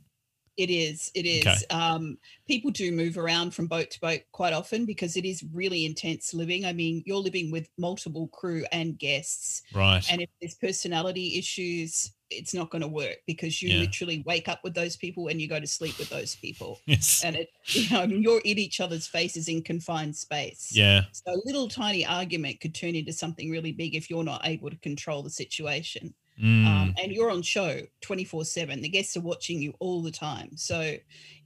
It 0.57 0.69
is. 0.69 1.11
It 1.13 1.25
is. 1.25 1.45
Okay. 1.45 1.57
Um, 1.69 2.17
people 2.47 2.71
do 2.71 2.91
move 2.91 3.17
around 3.17 3.53
from 3.53 3.67
boat 3.67 3.91
to 3.91 3.99
boat 3.99 4.21
quite 4.31 4.53
often 4.53 4.85
because 4.85 5.17
it 5.17 5.25
is 5.25 5.43
really 5.53 5.85
intense 5.85 6.33
living. 6.33 6.65
I 6.65 6.71
mean, 6.71 7.03
you're 7.05 7.17
living 7.17 7.51
with 7.51 7.67
multiple 7.77 8.29
crew 8.29 8.63
and 8.71 8.97
guests, 8.97 9.63
Right. 9.73 10.05
and 10.09 10.21
if 10.21 10.29
there's 10.39 10.55
personality 10.55 11.37
issues, 11.37 12.13
it's 12.31 12.53
not 12.53 12.71
going 12.71 12.81
to 12.81 12.87
work 12.87 13.17
because 13.27 13.61
you 13.61 13.69
Yeah. 13.69 13.79
literally 13.81 14.23
wake 14.25 14.47
up 14.47 14.61
with 14.63 14.73
those 14.73 14.95
people 14.95 15.27
and 15.27 15.39
you 15.41 15.47
go 15.47 15.59
to 15.59 15.67
sleep 15.67 15.97
with 15.99 16.09
those 16.09 16.35
people. 16.35 16.79
yes. 16.87 17.23
And 17.23 17.35
it, 17.35 17.49
you 17.67 17.89
know, 17.89 18.01
I 18.01 18.07
mean, 18.07 18.23
you're 18.23 18.41
in 18.45 18.57
each 18.57 18.79
other's 18.79 19.07
faces 19.07 19.47
in 19.49 19.61
confined 19.61 20.15
space. 20.15 20.69
Yeah. 20.71 21.03
So 21.11 21.33
a 21.33 21.41
little 21.45 21.67
tiny 21.67 22.05
argument 22.05 22.61
could 22.61 22.73
turn 22.73 22.95
into 22.95 23.13
something 23.13 23.49
really 23.51 23.73
big 23.73 23.93
if 23.93 24.09
you're 24.09 24.23
not 24.23 24.41
able 24.45 24.69
to 24.69 24.77
control 24.77 25.21
the 25.21 25.29
situation 25.29 26.13
Mm. 26.41 26.65
um, 26.65 26.95
and 27.01 27.13
you're 27.13 27.31
on 27.31 27.41
show 27.41 27.79
24 28.01 28.43
7 28.43 28.81
the 28.81 28.89
guests 28.89 29.15
are 29.15 29.21
watching 29.21 29.61
you 29.61 29.73
all 29.79 30.01
the 30.01 30.11
time 30.11 30.57
so 30.57 30.95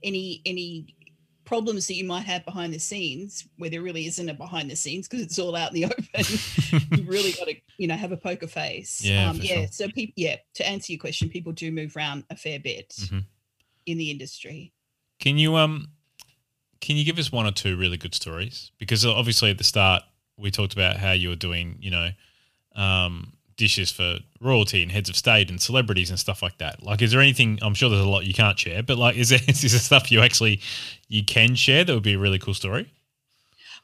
any 0.02 0.42
any 0.44 0.96
problems 1.44 1.86
that 1.86 1.94
you 1.94 2.04
might 2.04 2.24
have 2.24 2.44
behind 2.44 2.72
the 2.74 2.78
scenes 2.80 3.46
where 3.56 3.70
there 3.70 3.82
really 3.82 4.06
isn't 4.06 4.28
a 4.28 4.34
behind 4.34 4.68
the 4.70 4.74
scenes 4.74 5.06
because 5.08 5.24
it's 5.24 5.38
all 5.38 5.54
out 5.54 5.74
in 5.74 5.80
the 5.80 5.84
open 5.94 6.88
you 6.98 7.04
really 7.04 7.30
got 7.32 7.46
to 7.46 7.54
you 7.78 7.86
know 7.86 7.94
have 7.94 8.10
a 8.12 8.16
poker 8.16 8.46
face 8.48 9.00
Yeah, 9.04 9.30
um, 9.30 9.36
yeah 9.40 9.54
sure. 9.54 9.66
so 9.70 9.88
people 9.88 10.12
yeah 10.16 10.36
to 10.54 10.68
answer 10.68 10.92
your 10.92 10.98
question 11.00 11.28
people 11.28 11.52
do 11.52 11.70
move 11.70 11.96
around 11.96 12.24
a 12.30 12.36
fair 12.36 12.58
bit 12.58 12.88
Mhm. 12.98 13.24
in 13.86 13.96
the 13.98 14.10
industry 14.10 14.72
Can 15.20 15.38
you 15.38 15.54
um 15.56 15.86
can 16.80 16.96
you 16.96 17.04
give 17.04 17.18
us 17.18 17.30
one 17.30 17.46
or 17.46 17.52
two 17.52 17.76
really 17.76 17.96
good 17.98 18.14
stories? 18.14 18.72
Because 18.78 19.04
obviously 19.06 19.50
at 19.50 19.58
the 19.58 19.64
start 19.64 20.02
we 20.38 20.50
talked 20.50 20.72
about 20.72 20.96
how 20.96 21.12
you 21.12 21.28
were 21.28 21.36
doing, 21.36 21.76
you 21.80 21.90
know, 21.90 22.08
um, 22.74 23.34
dishes 23.60 23.90
for 23.90 24.16
royalty 24.40 24.82
and 24.82 24.90
heads 24.90 25.10
of 25.10 25.16
state 25.16 25.50
and 25.50 25.60
celebrities 25.60 26.08
and 26.08 26.18
stuff 26.18 26.42
like 26.42 26.56
that. 26.56 26.82
Like, 26.82 27.02
is 27.02 27.12
there 27.12 27.20
anything? 27.20 27.58
I'm 27.60 27.74
sure 27.74 27.90
there's 27.90 28.02
a 28.02 28.08
lot 28.08 28.24
you 28.24 28.32
can't 28.32 28.58
share, 28.58 28.82
but 28.82 28.96
like, 28.96 29.16
is 29.16 29.28
there 29.28 29.38
is 29.48 29.60
there 29.60 29.68
stuff 29.68 30.10
you 30.10 30.22
actually 30.22 30.60
you 31.08 31.22
can 31.22 31.54
share 31.54 31.84
that 31.84 31.92
would 31.92 32.02
be 32.02 32.14
a 32.14 32.18
really 32.18 32.38
cool 32.38 32.54
story? 32.54 32.90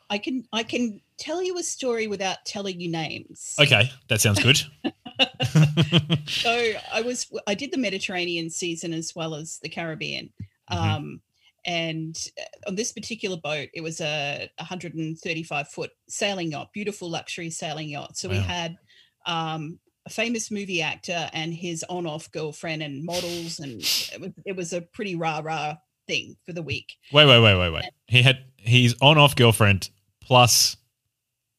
I 0.08 0.16
can 0.16 0.48
I 0.52 0.62
can 0.62 1.02
tell 1.18 1.42
you 1.42 1.58
a 1.58 1.62
story 1.62 2.06
without 2.06 2.38
telling 2.46 2.80
you 2.80 2.90
names. 2.90 3.54
Okay, 3.60 3.92
that 4.08 4.22
sounds 4.22 4.42
good. 4.42 4.60
so 6.26 6.72
I 6.92 7.02
was 7.02 7.30
I 7.46 7.54
did 7.54 7.70
the 7.70 7.78
Mediterranean 7.78 8.48
season 8.48 8.94
as 8.94 9.14
well 9.14 9.34
as 9.34 9.58
the 9.62 9.68
Caribbean. 9.68 10.30
Mm-hmm. 10.72 10.78
Um, 10.78 11.20
and 11.66 12.16
uh, 12.40 12.68
on 12.68 12.76
this 12.76 12.92
particular 12.92 13.36
boat, 13.36 13.68
it 13.74 13.82
was 13.82 14.00
a 14.00 14.48
135 14.58 15.68
foot 15.68 15.90
sailing 16.08 16.52
yacht, 16.52 16.72
beautiful 16.72 17.10
luxury 17.10 17.50
sailing 17.50 17.90
yacht. 17.90 18.16
So 18.16 18.28
wow. 18.28 18.36
we 18.36 18.40
had 18.40 18.78
um, 19.26 19.78
a 20.06 20.10
famous 20.10 20.50
movie 20.50 20.80
actor 20.80 21.28
and 21.32 21.52
his 21.52 21.84
on 21.88 22.06
off 22.06 22.30
girlfriend 22.30 22.82
and 22.82 23.04
models, 23.04 23.58
and 23.58 23.80
it 23.80 24.20
was, 24.20 24.30
it 24.44 24.56
was 24.56 24.72
a 24.72 24.80
pretty 24.80 25.16
rah 25.16 25.40
rah 25.42 25.74
thing 26.06 26.36
for 26.46 26.52
the 26.52 26.62
week. 26.62 26.94
Wait, 27.12 27.26
wait, 27.26 27.42
wait, 27.42 27.58
wait, 27.58 27.72
wait. 27.72 27.84
He 28.06 28.22
had 28.22 28.44
his 28.56 28.96
on 29.00 29.18
off 29.18 29.36
girlfriend 29.36 29.90
plus 30.22 30.76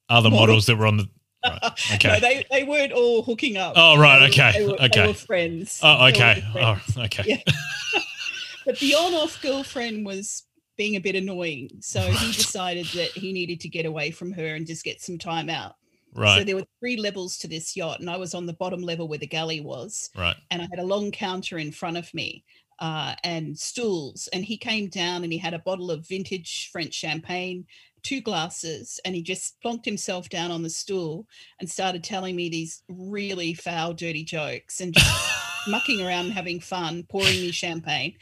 other 0.09 0.29
models, 0.29 0.47
models 0.47 0.65
that 0.67 0.77
were 0.77 0.87
on 0.87 0.97
the. 0.97 1.09
Right. 1.47 1.93
Okay. 1.93 2.09
no, 2.09 2.19
they, 2.19 2.45
they 2.51 2.63
weren't 2.65 2.91
all 2.91 3.21
hooking 3.21 3.55
up. 3.55 3.73
Oh, 3.77 3.97
right. 3.97 4.29
Okay. 4.29 4.51
They 4.53 4.65
were, 4.65 4.73
okay. 4.73 4.87
They 4.89 5.07
were 5.07 5.13
friends. 5.13 5.79
Oh, 5.81 6.07
okay. 6.07 6.43
Oh, 6.55 6.77
okay. 6.97 7.23
Yeah. 7.25 7.37
but 8.65 8.77
the 8.79 8.95
on 8.95 9.13
off 9.13 9.41
girlfriend 9.41 10.05
was 10.05 10.43
being 10.77 10.95
a 10.95 10.99
bit 10.99 11.15
annoying. 11.15 11.69
So 11.79 12.01
he 12.01 12.33
decided 12.33 12.87
that 12.87 13.11
he 13.11 13.31
needed 13.31 13.61
to 13.61 13.69
get 13.69 13.85
away 13.85 14.11
from 14.11 14.31
her 14.33 14.55
and 14.55 14.67
just 14.67 14.83
get 14.83 14.99
some 14.99 15.17
time 15.17 15.49
out. 15.49 15.75
Right. 16.17 16.39
So 16.39 16.43
there 16.43 16.55
were 16.55 16.65
three 16.79 16.97
levels 16.97 17.37
to 17.39 17.47
this 17.47 17.77
yacht, 17.77 17.99
and 17.99 18.09
I 18.09 18.17
was 18.17 18.33
on 18.33 18.47
the 18.47 18.53
bottom 18.53 18.81
level 18.81 19.07
where 19.07 19.19
the 19.19 19.27
galley 19.27 19.61
was. 19.61 20.09
Right. 20.17 20.35
And 20.49 20.61
I 20.61 20.67
had 20.71 20.79
a 20.79 20.85
long 20.85 21.11
counter 21.11 21.59
in 21.59 21.71
front 21.71 21.95
of 21.95 22.11
me 22.13 22.43
uh, 22.79 23.15
and 23.23 23.57
stools. 23.57 24.27
And 24.33 24.43
he 24.43 24.57
came 24.57 24.89
down 24.89 25.23
and 25.23 25.31
he 25.31 25.39
had 25.39 25.53
a 25.53 25.59
bottle 25.59 25.91
of 25.91 26.07
vintage 26.07 26.69
French 26.71 26.93
champagne, 26.93 27.65
two 28.03 28.21
glasses, 28.21 28.99
and 29.05 29.15
he 29.15 29.21
just 29.21 29.61
plonked 29.61 29.85
himself 29.85 30.29
down 30.29 30.51
on 30.51 30.63
the 30.63 30.69
stool 30.69 31.27
and 31.59 31.69
started 31.69 32.03
telling 32.03 32.35
me 32.35 32.49
these 32.49 32.83
really 32.89 33.53
foul, 33.53 33.93
dirty 33.93 34.23
jokes 34.23 34.81
and 34.81 34.93
just 34.93 35.39
mucking 35.67 36.01
around 36.01 36.25
and 36.25 36.33
having 36.33 36.59
fun, 36.59 37.05
pouring 37.09 37.41
me 37.41 37.51
champagne. 37.51 38.15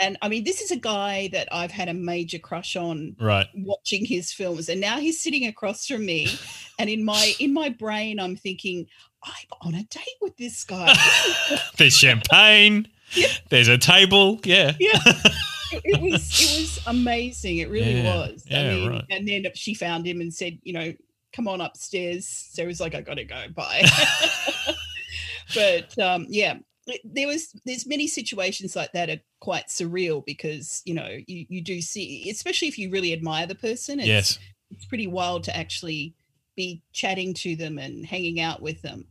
And 0.00 0.16
I 0.22 0.28
mean, 0.28 0.42
this 0.42 0.60
is 0.60 0.72
a 0.72 0.76
guy 0.76 1.28
that 1.32 1.48
I've 1.52 1.70
had 1.70 1.88
a 1.88 1.94
major 1.94 2.38
crush 2.38 2.74
on 2.74 3.14
right 3.20 3.46
watching 3.54 4.04
his 4.04 4.32
films. 4.32 4.68
And 4.68 4.80
now 4.80 4.98
he's 4.98 5.20
sitting 5.20 5.46
across 5.46 5.86
from 5.86 6.04
me. 6.04 6.28
And 6.78 6.90
in 6.90 7.04
my 7.04 7.34
in 7.40 7.52
my 7.52 7.68
brain, 7.68 8.20
I'm 8.20 8.36
thinking, 8.36 8.86
I'm 9.22 9.46
on 9.62 9.74
a 9.74 9.84
date 9.84 10.18
with 10.20 10.36
this 10.36 10.64
guy. 10.64 10.94
There's 11.76 11.96
champagne. 11.96 12.88
Yeah. 13.12 13.28
There's 13.50 13.68
a 13.68 13.78
table. 13.78 14.40
Yeah. 14.44 14.72
Yeah. 14.78 15.00
It, 15.72 15.82
it, 15.86 16.00
was 16.00 16.40
it 16.40 16.60
was 16.60 16.80
amazing. 16.86 17.56
It 17.56 17.68
really 17.68 18.00
yeah. 18.00 18.14
was. 18.14 18.44
Yeah, 18.46 18.60
I 18.60 18.68
mean, 18.68 18.90
right. 18.90 19.04
and 19.10 19.26
then 19.26 19.44
she 19.54 19.74
found 19.74 20.06
him 20.06 20.20
and 20.20 20.32
said, 20.32 20.56
you 20.62 20.72
know, 20.72 20.92
come 21.32 21.48
on 21.48 21.60
upstairs. 21.60 22.54
Was 22.64 22.80
like, 22.80 22.94
I 22.94 23.00
gotta 23.00 23.24
go. 23.24 23.46
Bye. 23.56 23.84
but 25.54 25.98
um, 25.98 26.26
yeah, 26.28 26.58
there 27.04 27.26
was 27.26 27.52
there's 27.64 27.86
many 27.86 28.06
situations 28.06 28.76
like 28.76 28.92
that 28.92 29.10
are 29.10 29.20
quite 29.40 29.68
surreal 29.68 30.24
because 30.24 30.82
you 30.84 30.94
know 30.94 31.18
you 31.26 31.46
you 31.48 31.62
do 31.62 31.80
see 31.80 32.28
especially 32.30 32.68
if 32.68 32.78
you 32.78 32.90
really 32.90 33.12
admire 33.12 33.46
the 33.46 33.54
person 33.54 33.98
it's, 33.98 34.08
yes 34.08 34.38
it's 34.70 34.84
pretty 34.84 35.06
wild 35.06 35.44
to 35.44 35.56
actually 35.56 36.14
be 36.56 36.82
chatting 36.92 37.34
to 37.34 37.56
them 37.56 37.78
and 37.78 38.04
hanging 38.04 38.40
out 38.40 38.62
with 38.62 38.80
them 38.82 39.06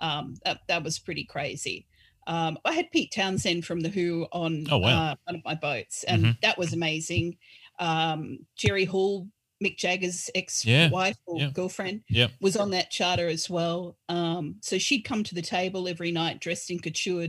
um, 0.00 0.34
that, 0.44 0.60
that 0.68 0.84
was 0.84 0.98
pretty 0.98 1.24
crazy 1.24 1.86
um, 2.26 2.58
I 2.64 2.72
had 2.72 2.90
Pete 2.90 3.12
Townshend 3.12 3.64
from 3.64 3.80
The 3.80 3.88
Who 3.88 4.26
on 4.32 4.66
oh, 4.70 4.78
wow. 4.78 5.10
uh, 5.10 5.14
one 5.24 5.36
of 5.36 5.44
my 5.44 5.54
boats, 5.54 6.04
and 6.04 6.22
mm-hmm. 6.22 6.32
that 6.42 6.58
was 6.58 6.72
amazing. 6.72 7.36
Um, 7.78 8.40
Jerry 8.56 8.84
Hall, 8.84 9.28
Mick 9.62 9.76
Jagger's 9.76 10.28
ex-wife 10.34 10.66
yeah. 10.66 11.10
or 11.26 11.38
yeah. 11.38 11.50
girlfriend, 11.50 12.02
yeah. 12.08 12.28
was 12.40 12.56
on 12.56 12.70
that 12.70 12.90
charter 12.90 13.28
as 13.28 13.48
well. 13.48 13.96
Um, 14.08 14.56
so 14.60 14.76
she'd 14.78 15.02
come 15.02 15.22
to 15.24 15.34
the 15.34 15.42
table 15.42 15.88
every 15.88 16.10
night 16.10 16.40
dressed 16.40 16.70
in 16.70 16.80
couture 16.80 17.28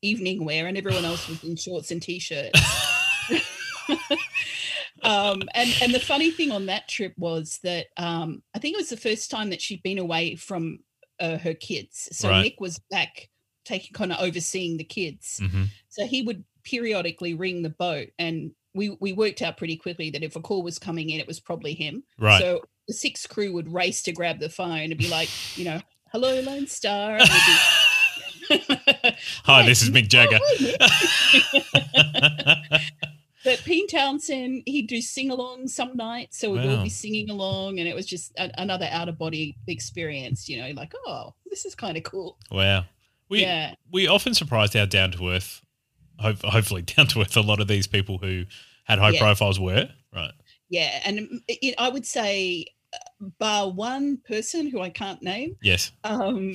evening 0.00 0.44
wear, 0.44 0.66
and 0.66 0.78
everyone 0.78 1.04
else 1.04 1.28
was 1.28 1.44
in 1.44 1.56
shorts 1.56 1.90
and 1.90 2.00
t-shirts. 2.00 2.58
um, 5.02 5.42
and 5.54 5.74
and 5.82 5.94
the 5.94 6.00
funny 6.00 6.30
thing 6.30 6.50
on 6.50 6.66
that 6.66 6.88
trip 6.88 7.14
was 7.16 7.58
that 7.62 7.86
um, 7.96 8.42
I 8.54 8.58
think 8.58 8.74
it 8.74 8.78
was 8.78 8.90
the 8.90 8.96
first 8.96 9.30
time 9.30 9.50
that 9.50 9.60
she'd 9.60 9.82
been 9.82 9.98
away 9.98 10.36
from 10.36 10.80
uh, 11.20 11.38
her 11.38 11.54
kids. 11.54 12.08
So 12.12 12.28
right. 12.28 12.46
Mick 12.46 12.60
was 12.60 12.80
back 12.90 13.28
taking 13.64 13.92
kind 13.92 14.12
of 14.12 14.20
overseeing 14.20 14.76
the 14.76 14.84
kids. 14.84 15.40
Mm-hmm. 15.42 15.64
So 15.88 16.06
he 16.06 16.22
would 16.22 16.44
periodically 16.64 17.34
ring 17.34 17.62
the 17.62 17.70
boat 17.70 18.08
and 18.18 18.50
we 18.74 18.96
we 19.00 19.12
worked 19.12 19.42
out 19.42 19.56
pretty 19.56 19.76
quickly 19.76 20.10
that 20.10 20.22
if 20.22 20.36
a 20.36 20.40
call 20.40 20.62
was 20.62 20.78
coming 20.78 21.10
in, 21.10 21.20
it 21.20 21.26
was 21.26 21.40
probably 21.40 21.74
him. 21.74 22.04
Right. 22.18 22.40
So 22.40 22.62
the 22.86 22.94
six 22.94 23.26
crew 23.26 23.52
would 23.52 23.72
race 23.72 24.02
to 24.02 24.12
grab 24.12 24.38
the 24.38 24.48
phone 24.48 24.90
and 24.90 24.96
be 24.96 25.08
like, 25.08 25.28
you 25.56 25.64
know, 25.64 25.80
hello, 26.12 26.40
Lone 26.40 26.66
Star. 26.66 27.18
Hi, 29.44 29.66
this 29.66 29.82
is 29.82 29.90
Mick 29.90 30.08
Jagger. 30.08 30.38
but 33.44 33.62
Pete 33.64 33.90
Townshend, 33.90 34.62
he'd 34.66 34.88
do 34.88 35.00
sing 35.00 35.30
along 35.30 35.68
some 35.68 35.96
nights. 35.96 36.38
So 36.38 36.50
we'd 36.50 36.64
wow. 36.64 36.76
all 36.76 36.82
be 36.82 36.88
singing 36.88 37.30
along, 37.30 37.78
and 37.78 37.88
it 37.88 37.94
was 37.94 38.06
just 38.06 38.32
a, 38.38 38.50
another 38.60 38.88
out 38.90 39.08
of 39.08 39.18
body 39.18 39.56
experience, 39.66 40.48
you 40.48 40.60
know, 40.60 40.70
like, 40.70 40.92
oh, 41.06 41.34
this 41.46 41.64
is 41.64 41.74
kind 41.74 41.96
of 41.96 42.02
cool. 42.02 42.38
Wow. 42.50 42.84
We 43.28 43.42
yeah. 43.42 43.74
we 43.92 44.08
often 44.08 44.34
surprised 44.34 44.74
how 44.74 44.86
down 44.86 45.12
to 45.12 45.28
earth, 45.28 45.62
hope, 46.18 46.42
hopefully 46.42 46.82
down 46.96 47.06
to 47.08 47.20
earth, 47.20 47.36
a 47.36 47.40
lot 47.40 47.60
of 47.60 47.68
these 47.68 47.86
people 47.86 48.18
who 48.18 48.44
had 48.84 48.98
high 48.98 49.10
yeah. 49.10 49.20
profiles 49.20 49.60
were. 49.60 49.88
Right. 50.14 50.32
Yeah, 50.70 51.00
and 51.04 51.18
mm, 51.18 51.40
it, 51.48 51.74
I 51.78 51.88
would 51.88 52.06
say, 52.06 52.66
bar 53.38 53.70
one 53.70 54.18
person 54.18 54.68
who 54.68 54.80
I 54.80 54.90
can't 54.90 55.22
name. 55.22 55.56
Yes. 55.62 55.92
Um, 56.04 56.54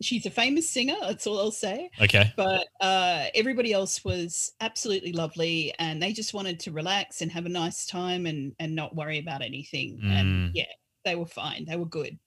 she's 0.00 0.26
a 0.26 0.30
famous 0.30 0.68
singer. 0.68 0.96
That's 1.00 1.26
all 1.26 1.38
I'll 1.38 1.50
say. 1.50 1.90
Okay. 2.00 2.32
But 2.36 2.66
uh, 2.80 3.26
everybody 3.34 3.72
else 3.72 4.04
was 4.04 4.52
absolutely 4.60 5.12
lovely, 5.12 5.72
and 5.78 6.02
they 6.02 6.12
just 6.12 6.34
wanted 6.34 6.60
to 6.60 6.72
relax 6.72 7.22
and 7.22 7.30
have 7.32 7.46
a 7.46 7.50
nice 7.50 7.86
time 7.86 8.26
and 8.26 8.54
and 8.58 8.74
not 8.74 8.94
worry 8.94 9.18
about 9.18 9.42
anything. 9.42 10.00
Mm. 10.02 10.10
And 10.10 10.50
yeah, 10.54 10.64
they 11.04 11.14
were 11.14 11.26
fine. 11.26 11.64
They 11.66 11.76
were 11.76 11.86
good. 11.86 12.18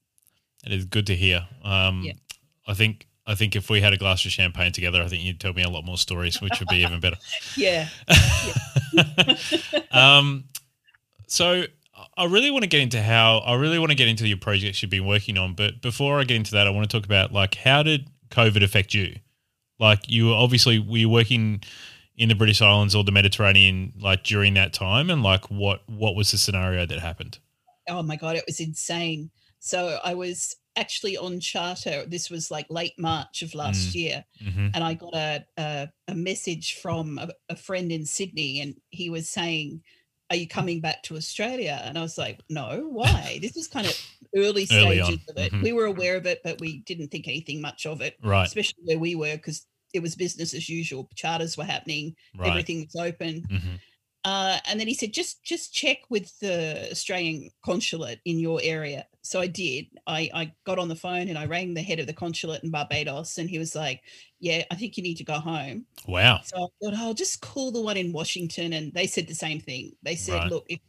It 0.65 0.71
is 0.71 0.85
good 0.85 1.07
to 1.07 1.15
hear. 1.15 1.47
Um, 1.63 2.03
yeah. 2.03 2.13
I 2.67 2.73
think 2.73 3.07
I 3.25 3.35
think 3.35 3.55
if 3.55 3.69
we 3.69 3.81
had 3.81 3.93
a 3.93 3.97
glass 3.97 4.25
of 4.25 4.31
champagne 4.31 4.71
together, 4.71 5.01
I 5.01 5.07
think 5.07 5.23
you'd 5.23 5.39
tell 5.39 5.53
me 5.53 5.63
a 5.63 5.69
lot 5.69 5.83
more 5.85 5.97
stories, 5.97 6.41
which 6.41 6.59
would 6.59 6.69
be 6.69 6.77
even 6.77 6.99
better. 6.99 7.17
yeah. 7.57 7.89
yeah. 8.93 9.81
um, 9.91 10.45
so 11.27 11.65
I 12.15 12.25
really 12.25 12.51
want 12.51 12.63
to 12.63 12.69
get 12.69 12.81
into 12.81 13.01
how 13.01 13.39
I 13.39 13.55
really 13.55 13.79
want 13.79 13.91
to 13.91 13.95
get 13.95 14.07
into 14.07 14.27
your 14.27 14.37
projects 14.37 14.81
you've 14.81 14.91
been 14.91 15.05
working 15.05 15.37
on. 15.37 15.53
But 15.55 15.81
before 15.81 16.19
I 16.19 16.23
get 16.23 16.35
into 16.37 16.51
that, 16.51 16.67
I 16.67 16.69
want 16.69 16.89
to 16.89 16.97
talk 16.97 17.05
about 17.05 17.31
like 17.33 17.55
how 17.55 17.83
did 17.83 18.07
COVID 18.29 18.63
affect 18.63 18.93
you? 18.93 19.15
Like 19.79 20.09
you 20.09 20.27
were 20.27 20.33
obviously 20.35 20.79
were 20.79 20.97
you 20.97 21.09
working 21.09 21.63
in 22.15 22.29
the 22.29 22.35
British 22.35 22.61
Islands 22.61 22.95
or 22.95 23.03
the 23.03 23.11
Mediterranean 23.11 23.93
like 23.99 24.23
during 24.23 24.53
that 24.55 24.73
time, 24.73 25.09
and 25.09 25.23
like 25.23 25.45
what 25.49 25.81
what 25.87 26.15
was 26.15 26.31
the 26.31 26.37
scenario 26.37 26.85
that 26.85 26.99
happened? 26.99 27.39
Oh 27.89 28.03
my 28.03 28.15
god, 28.15 28.35
it 28.35 28.43
was 28.47 28.59
insane. 28.59 29.29
So 29.59 29.99
I 30.03 30.13
was 30.13 30.55
actually 30.75 31.17
on 31.17 31.39
charter. 31.39 32.05
This 32.05 32.29
was 32.29 32.51
like 32.51 32.67
late 32.69 32.93
March 32.99 33.41
of 33.41 33.55
last 33.55 33.89
Mm. 33.89 33.95
year, 33.95 34.25
Mm-hmm. 34.43 34.67
and 34.73 34.83
I 34.83 34.93
got 34.93 35.15
a 35.15 35.45
a, 35.57 35.89
a 36.07 36.15
message 36.15 36.75
from 36.81 37.17
a, 37.17 37.29
a 37.49 37.55
friend 37.55 37.91
in 37.91 38.05
Sydney, 38.05 38.61
and 38.61 38.75
he 38.89 39.09
was 39.09 39.29
saying, 39.29 39.81
"Are 40.29 40.35
you 40.35 40.47
coming 40.47 40.81
back 40.81 41.03
to 41.03 41.15
Australia?" 41.15 41.81
And 41.83 41.97
I 41.97 42.01
was 42.01 42.17
like, 42.17 42.41
"No, 42.49 42.87
why?" 42.89 43.39
this 43.41 43.55
is 43.57 43.67
kind 43.67 43.87
of 43.87 43.95
early 44.35 44.67
Early 44.71 44.97
stages 44.99 45.07
on, 45.07 45.13
of 45.29 45.37
it. 45.37 45.51
mhm. 45.53 45.63
We 45.63 45.73
were 45.73 45.85
aware 45.85 46.15
of 46.17 46.25
it, 46.25 46.41
but 46.43 46.59
we 46.59 46.79
didn't 46.79 47.09
think 47.09 47.27
anything 47.27 47.61
much 47.61 47.85
of 47.85 48.01
it, 48.01 48.15
Right, 48.21 48.45
especially 48.47 48.83
where 48.83 48.99
we 48.99 49.15
were 49.15 49.35
because 49.37 49.65
it 49.93 50.01
was 50.01 50.15
business 50.15 50.53
as 50.53 50.67
usual. 50.69 51.09
Charters 51.15 51.57
were 51.57 51.63
happening, 51.63 52.15
right. 52.37 52.49
everything 52.49 52.87
was 52.91 52.95
open. 52.95 53.43
hmm 53.49 53.75
Uh, 54.25 54.59
and 54.67 54.77
then 54.79 54.87
he 54.87 54.93
said, 54.93 55.13
just 55.13 55.41
just 55.43 55.73
check 55.73 55.99
with 56.09 56.37
the 56.39 56.89
Australian 56.91 57.49
consulate 57.63 58.19
in 58.25 58.39
your 58.39 58.59
area. 58.63 59.05
So 59.27 59.41
I 59.41 59.47
did. 59.47 59.87
I, 60.07 60.29
I 60.33 60.53
got 60.65 60.79
on 60.79 60.87
the 60.87 60.95
phone 60.95 61.29
and 61.29 61.37
I 61.37 61.45
rang 61.45 61.73
the 61.73 61.81
head 61.81 61.99
of 61.99 62.07
the 62.07 62.13
consulate 62.13 62.63
in 62.63 62.71
Barbados, 62.71 63.37
and 63.37 63.49
he 63.49 63.59
was 63.59 63.75
like, 63.75 64.01
"Yeah, 64.39 64.63
I 64.71 64.75
think 64.75 64.97
you 64.97 65.03
need 65.03 65.17
to 65.17 65.23
go 65.23 65.39
home." 65.39 65.85
Wow. 66.07 66.41
So 66.43 66.57
I 66.57 66.59
thought, 66.59 66.93
"Oh, 66.97 67.07
I'll 67.07 67.13
just 67.13 67.41
call 67.41 67.71
the 67.71 67.81
one 67.81 67.97
in 67.97 68.13
Washington," 68.13 68.73
and 68.73 68.93
they 68.93 69.07
said 69.07 69.27
the 69.27 69.35
same 69.35 69.59
thing. 69.59 69.93
They 70.03 70.15
said, 70.15 70.35
Right. 70.35 70.51
"Look, 70.51 70.65
if 70.69 70.79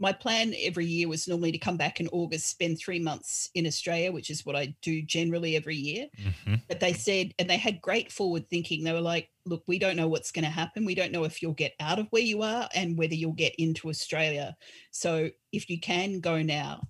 my 0.00 0.12
plan 0.12 0.54
every 0.60 0.86
year 0.86 1.08
was 1.08 1.26
normally 1.26 1.52
to 1.52 1.58
come 1.58 1.76
back 1.76 2.00
in 2.00 2.08
August, 2.08 2.48
spend 2.48 2.78
three 2.78 3.00
months 3.00 3.50
in 3.54 3.66
Australia, 3.66 4.12
which 4.12 4.30
is 4.30 4.46
what 4.46 4.54
I 4.54 4.74
do 4.80 5.02
generally 5.02 5.56
every 5.56 5.74
year. 5.74 6.06
Mm-hmm. 6.20 6.54
But 6.68 6.80
they 6.80 6.92
said, 6.92 7.34
and 7.38 7.50
they 7.50 7.56
had 7.56 7.80
great 7.80 8.12
forward 8.12 8.48
thinking. 8.48 8.84
They 8.84 8.92
were 8.92 9.00
like, 9.00 9.28
look, 9.44 9.64
we 9.66 9.78
don't 9.78 9.96
know 9.96 10.06
what's 10.06 10.30
going 10.30 10.44
to 10.44 10.50
happen. 10.50 10.84
We 10.84 10.94
don't 10.94 11.10
know 11.10 11.24
if 11.24 11.42
you'll 11.42 11.52
get 11.52 11.74
out 11.80 11.98
of 11.98 12.06
where 12.10 12.22
you 12.22 12.42
are 12.42 12.68
and 12.74 12.96
whether 12.96 13.14
you'll 13.14 13.32
get 13.32 13.54
into 13.58 13.88
Australia. 13.88 14.56
So 14.92 15.30
if 15.52 15.68
you 15.68 15.80
can, 15.80 16.20
go 16.20 16.42
now. 16.42 16.82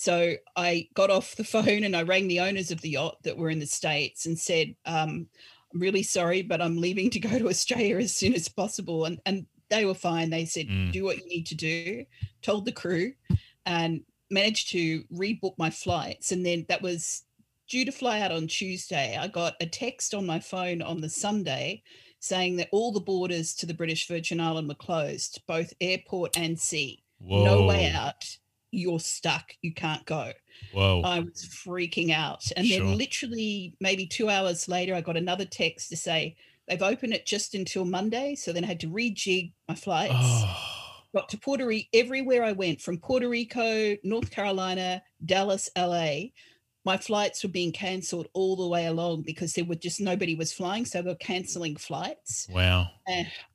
So 0.00 0.34
I 0.56 0.88
got 0.94 1.10
off 1.10 1.36
the 1.36 1.44
phone 1.44 1.84
and 1.84 1.94
I 1.94 2.04
rang 2.04 2.26
the 2.26 2.40
owners 2.40 2.70
of 2.70 2.80
the 2.80 2.88
yacht 2.88 3.18
that 3.24 3.36
were 3.36 3.50
in 3.50 3.58
the 3.58 3.66
States 3.66 4.24
and 4.24 4.38
said, 4.38 4.74
um, 4.86 5.26
I'm 5.74 5.80
really 5.80 6.02
sorry, 6.02 6.40
but 6.40 6.62
I'm 6.62 6.80
leaving 6.80 7.10
to 7.10 7.20
go 7.20 7.38
to 7.38 7.48
Australia 7.50 7.98
as 7.98 8.16
soon 8.16 8.32
as 8.32 8.48
possible. 8.48 9.04
And, 9.04 9.20
and 9.26 9.44
they 9.68 9.84
were 9.84 9.92
fine. 9.92 10.30
They 10.30 10.46
said, 10.46 10.68
Mm. 10.68 10.90
do 10.90 11.04
what 11.04 11.18
you 11.18 11.26
need 11.26 11.46
to 11.48 11.54
do, 11.54 12.06
told 12.40 12.64
the 12.64 12.72
crew, 12.72 13.12
and 13.66 14.00
managed 14.30 14.70
to 14.70 15.04
rebook 15.12 15.58
my 15.58 15.68
flights. 15.68 16.32
And 16.32 16.46
then 16.46 16.64
that 16.70 16.80
was 16.80 17.24
due 17.68 17.84
to 17.84 17.92
fly 17.92 18.20
out 18.20 18.32
on 18.32 18.46
Tuesday. 18.46 19.18
I 19.20 19.28
got 19.28 19.54
a 19.60 19.66
text 19.66 20.14
on 20.14 20.24
my 20.24 20.40
phone 20.40 20.80
on 20.80 21.02
the 21.02 21.10
Sunday 21.10 21.82
saying 22.20 22.56
that 22.56 22.70
all 22.72 22.90
the 22.90 23.00
borders 23.00 23.54
to 23.56 23.66
the 23.66 23.74
British 23.74 24.08
Virgin 24.08 24.40
Island 24.40 24.66
were 24.66 24.74
closed, 24.74 25.42
both 25.46 25.74
airport 25.78 26.38
and 26.38 26.58
sea. 26.58 27.02
Whoa. 27.18 27.44
No 27.44 27.66
way 27.66 27.90
out. 27.90 28.24
You're 28.72 29.00
stuck. 29.00 29.52
You 29.62 29.74
can't 29.74 30.04
go. 30.06 30.32
Whoa. 30.72 31.02
I 31.04 31.20
was 31.20 31.44
freaking 31.66 32.10
out. 32.12 32.42
And 32.56 32.66
Sure. 32.66 32.80
then, 32.86 32.96
literally, 32.98 33.74
maybe 33.80 34.06
two 34.06 34.28
hours 34.28 34.68
later, 34.68 34.94
I 34.94 35.00
got 35.00 35.16
another 35.16 35.44
text 35.44 35.88
to 35.90 35.96
say 35.96 36.36
they've 36.68 36.82
opened 36.82 37.12
it 37.14 37.26
just 37.26 37.54
until 37.54 37.84
Monday. 37.84 38.34
So 38.36 38.52
then 38.52 38.64
I 38.64 38.68
had 38.68 38.80
to 38.80 38.88
rejig 38.90 39.52
my 39.68 39.74
flights. 39.74 40.14
oh. 40.16 40.76
Got 41.12 41.28
to 41.30 41.38
Puerto 41.38 41.66
Rico, 41.66 41.88
everywhere 41.92 42.44
I 42.44 42.52
went 42.52 42.80
from 42.80 42.98
Puerto 42.98 43.28
Rico, 43.28 43.96
North 44.04 44.30
Carolina, 44.30 45.02
Dallas, 45.24 45.68
LA. 45.76 46.26
My 46.84 46.96
flights 46.96 47.42
were 47.42 47.48
being 47.50 47.72
cancelled 47.72 48.28
all 48.32 48.54
the 48.54 48.68
way 48.68 48.86
along 48.86 49.22
because 49.22 49.52
there 49.54 49.64
were 49.64 49.74
just 49.74 50.00
nobody 50.00 50.36
was 50.36 50.52
flying. 50.52 50.84
So 50.84 51.02
they 51.02 51.08
were 51.10 51.16
cancelling 51.16 51.74
flights. 51.76 52.46
Wow. 52.48 52.90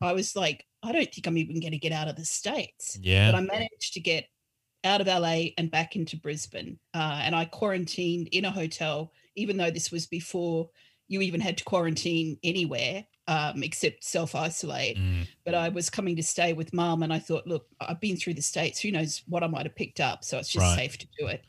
I 0.01 0.11
was 0.11 0.35
like, 0.35 0.65
I 0.83 0.91
don't 0.91 1.09
think 1.11 1.25
I'm 1.27 1.37
even 1.37 1.61
going 1.61 1.71
to 1.71 1.77
get 1.79 1.93
out 1.93 2.09
of 2.09 2.17
the 2.17 2.25
States 2.25 2.99
Yeah. 3.01 3.31
but 3.31 3.37
I 3.37 3.41
managed 3.41 3.93
to 3.93 3.99
get 4.01 4.25
out 4.85 5.01
of 5.01 5.07
LA 5.07 5.47
and 5.57 5.69
back 5.71 5.95
into 5.95 6.15
Brisbane. 6.17 6.79
Uh, 6.93 7.19
and 7.23 7.35
I 7.35 7.45
quarantined 7.45 8.29
in 8.31 8.45
a 8.45 8.51
hotel, 8.51 9.11
even 9.35 9.57
though 9.57 9.71
this 9.71 9.91
was 9.91 10.05
before 10.07 10.69
you 11.07 11.21
even 11.21 11.41
had 11.41 11.57
to 11.57 11.63
quarantine 11.63 12.37
anywhere 12.43 13.05
um, 13.27 13.63
except 13.63 14.03
self 14.03 14.35
isolate. 14.35 14.97
Mm. 14.97 15.27
But 15.43 15.55
I 15.55 15.69
was 15.69 15.89
coming 15.89 16.15
to 16.15 16.23
stay 16.23 16.53
with 16.53 16.73
mum, 16.73 17.03
and 17.03 17.11
I 17.11 17.19
thought, 17.19 17.47
look, 17.47 17.67
I've 17.81 17.99
been 17.99 18.17
through 18.17 18.35
the 18.35 18.41
States. 18.41 18.79
Who 18.79 18.91
knows 18.91 19.23
what 19.27 19.43
I 19.43 19.47
might 19.47 19.65
have 19.65 19.75
picked 19.75 19.99
up? 19.99 20.23
So 20.23 20.37
it's 20.37 20.49
just 20.49 20.63
Right. 20.63 20.75
safe 20.75 20.97
to 20.99 21.07
do 21.19 21.27
it. 21.27 21.43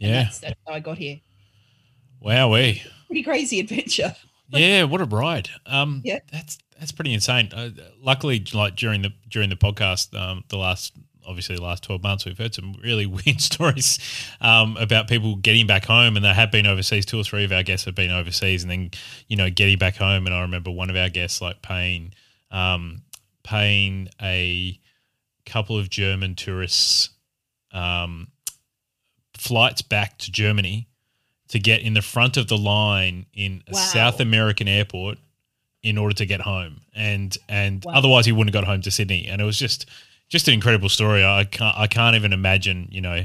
And 0.00 0.10
Yeah. 0.10 0.22
That's, 0.24 0.38
that's 0.40 0.60
how 0.66 0.74
I 0.74 0.80
got 0.80 0.98
here. 0.98 1.20
Wowee. 2.24 2.82
Pretty 3.06 3.22
crazy 3.22 3.60
adventure. 3.60 4.14
Yeah, 4.54 4.82
what 4.82 5.00
a 5.00 5.06
ride. 5.06 5.48
Um, 5.64 6.02
Yeah. 6.04 6.18
that's 6.30 6.58
that's 6.78 6.92
pretty 6.92 7.14
insane. 7.14 7.48
Uh, 7.54 7.70
luckily, 8.02 8.44
like 8.52 8.76
during 8.76 9.00
the 9.00 9.10
during 9.30 9.48
the 9.48 9.56
podcast, 9.56 10.14
um, 10.14 10.44
the 10.48 10.58
last 10.58 10.92
obviously 11.26 11.56
the 11.56 11.62
last 11.62 11.82
twelve 11.82 12.02
months, 12.02 12.24
we've 12.24 12.38
heard 12.38 12.54
some 12.54 12.74
really 12.82 13.06
weird 13.24 13.40
stories 13.40 13.98
um, 14.40 14.76
about 14.78 15.08
people 15.08 15.36
getting 15.36 15.66
back 15.66 15.84
home, 15.84 16.16
and 16.16 16.24
they 16.24 16.32
have 16.34 16.50
been 16.50 16.66
overseas. 16.66 17.06
Two 17.06 17.18
or 17.20 17.24
three 17.24 17.44
of 17.44 17.52
our 17.52 17.62
guests 17.62 17.84
have 17.86 17.94
been 17.94 18.10
overseas, 18.10 18.62
and 18.62 18.70
then 18.70 18.90
you 19.28 19.36
know 19.36 19.50
getting 19.50 19.78
back 19.78 19.96
home. 19.96 20.26
And 20.26 20.34
I 20.34 20.42
remember 20.42 20.70
one 20.70 20.90
of 20.90 20.96
our 20.96 21.08
guests 21.08 21.40
like 21.40 21.62
paying 21.62 22.12
um, 22.50 23.02
paying 23.42 24.08
a 24.20 24.78
couple 25.46 25.78
of 25.78 25.90
German 25.90 26.34
tourists 26.34 27.10
um, 27.72 28.28
flights 29.36 29.82
back 29.82 30.18
to 30.18 30.30
Germany 30.30 30.88
to 31.48 31.58
get 31.58 31.82
in 31.82 31.94
the 31.94 32.02
front 32.02 32.36
of 32.36 32.48
the 32.48 32.56
line 32.56 33.26
in 33.34 33.62
a 33.66 33.74
South 33.74 34.20
American 34.20 34.68
airport 34.68 35.18
in 35.82 35.98
order 35.98 36.14
to 36.14 36.24
get 36.24 36.40
home, 36.40 36.80
and 36.94 37.36
and 37.48 37.84
Wow. 37.84 37.94
otherwise 37.94 38.24
he 38.26 38.32
wouldn't 38.32 38.54
have 38.54 38.62
got 38.64 38.70
home 38.70 38.80
to 38.82 38.90
Sydney. 38.90 39.26
And 39.26 39.42
it 39.42 39.44
was 39.44 39.58
just 39.58 39.86
just 40.32 40.48
an 40.48 40.54
incredible 40.54 40.88
story. 40.88 41.22
I 41.22 41.44
can't 41.44 41.76
I 41.76 41.86
can't 41.86 42.16
even 42.16 42.32
imagine 42.32 42.88
you 42.90 43.02
know 43.02 43.24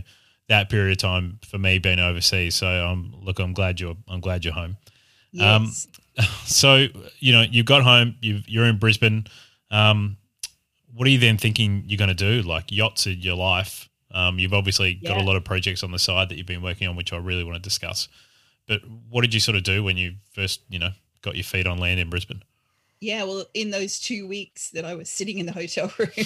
that 0.50 0.70
period 0.70 0.92
of 0.92 0.98
time 0.98 1.40
for 1.48 1.58
me 1.58 1.80
being 1.80 2.00
overseas. 2.00 2.56
So 2.56 2.86
um, 2.86 3.16
look, 3.22 3.40
I'm 3.40 3.54
glad 3.54 3.80
you're 3.80 3.96
I'm 4.08 4.20
glad 4.20 4.46
you're 4.46 4.54
home. 4.54 4.78
Um, 5.42 5.64
Yes. 5.66 5.88
So 6.46 6.88
you 7.20 7.32
know 7.32 7.44
you've 7.44 7.68
got 7.68 7.84
home, 7.84 8.16
you've, 8.22 8.48
you're 8.50 8.66
in 8.66 8.78
Brisbane. 8.78 9.28
Um, 9.72 10.18
what 10.94 11.08
are 11.08 11.12
you 11.12 11.20
then 11.20 11.38
thinking 11.38 11.84
you're 11.88 11.98
going 11.98 12.10
to 12.10 12.42
do? 12.42 12.42
Like 12.42 12.72
yachts 12.72 13.06
are 13.06 13.12
your 13.12 13.36
life. 13.36 13.88
Um, 14.12 14.40
you've 14.40 14.54
obviously 14.54 14.96
got 14.96 15.18
a 15.18 15.24
lot 15.24 15.36
of 15.36 15.44
projects 15.44 15.84
on 15.84 15.92
the 15.92 16.00
side 16.00 16.30
that 16.30 16.38
you've 16.38 16.48
been 16.48 16.64
working 16.64 16.88
on, 16.88 16.96
which 16.96 17.14
I 17.14 17.18
really 17.18 17.44
want 17.44 17.56
to 17.56 17.62
discuss. 17.62 18.08
But 18.68 18.82
what 19.10 19.22
did 19.22 19.34
you 19.34 19.40
sort 19.40 19.58
of 19.58 19.64
do 19.64 19.84
when 19.84 19.96
you 19.96 20.16
first, 20.32 20.62
you 20.70 20.80
know, 20.80 20.90
got 21.22 21.36
your 21.36 21.44
feet 21.44 21.68
on 21.68 21.78
land 21.78 22.00
in 22.00 22.10
Brisbane? 22.10 22.42
Yeah, 23.00 23.24
well, 23.26 23.46
in 23.54 23.70
those 23.70 24.00
two 24.00 24.28
weeks 24.28 24.72
that 24.72 24.84
I 24.84 24.96
was 24.96 25.10
sitting 25.10 25.38
in 25.38 25.46
the 25.46 25.52
hotel 25.52 25.92
room, 26.00 26.10
I 26.18 26.24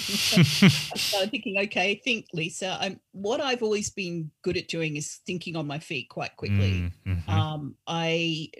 started 0.96 1.30
thinking, 1.30 1.58
okay, 1.64 1.96
think, 2.02 2.26
Lisa. 2.32 2.78
I'm, 2.80 2.98
what 3.12 3.40
I've 3.40 3.62
always 3.62 3.90
been 3.90 4.30
good 4.42 4.56
at 4.56 4.68
doing 4.68 4.96
is 4.96 5.20
thinking 5.26 5.54
on 5.56 5.66
my 5.66 5.78
feet 5.78 6.08
quite 6.08 6.34
quickly. 6.36 6.90
Mm, 7.06 7.24
mhm. 7.26 7.28
Um, 7.28 7.74
I 7.86 8.50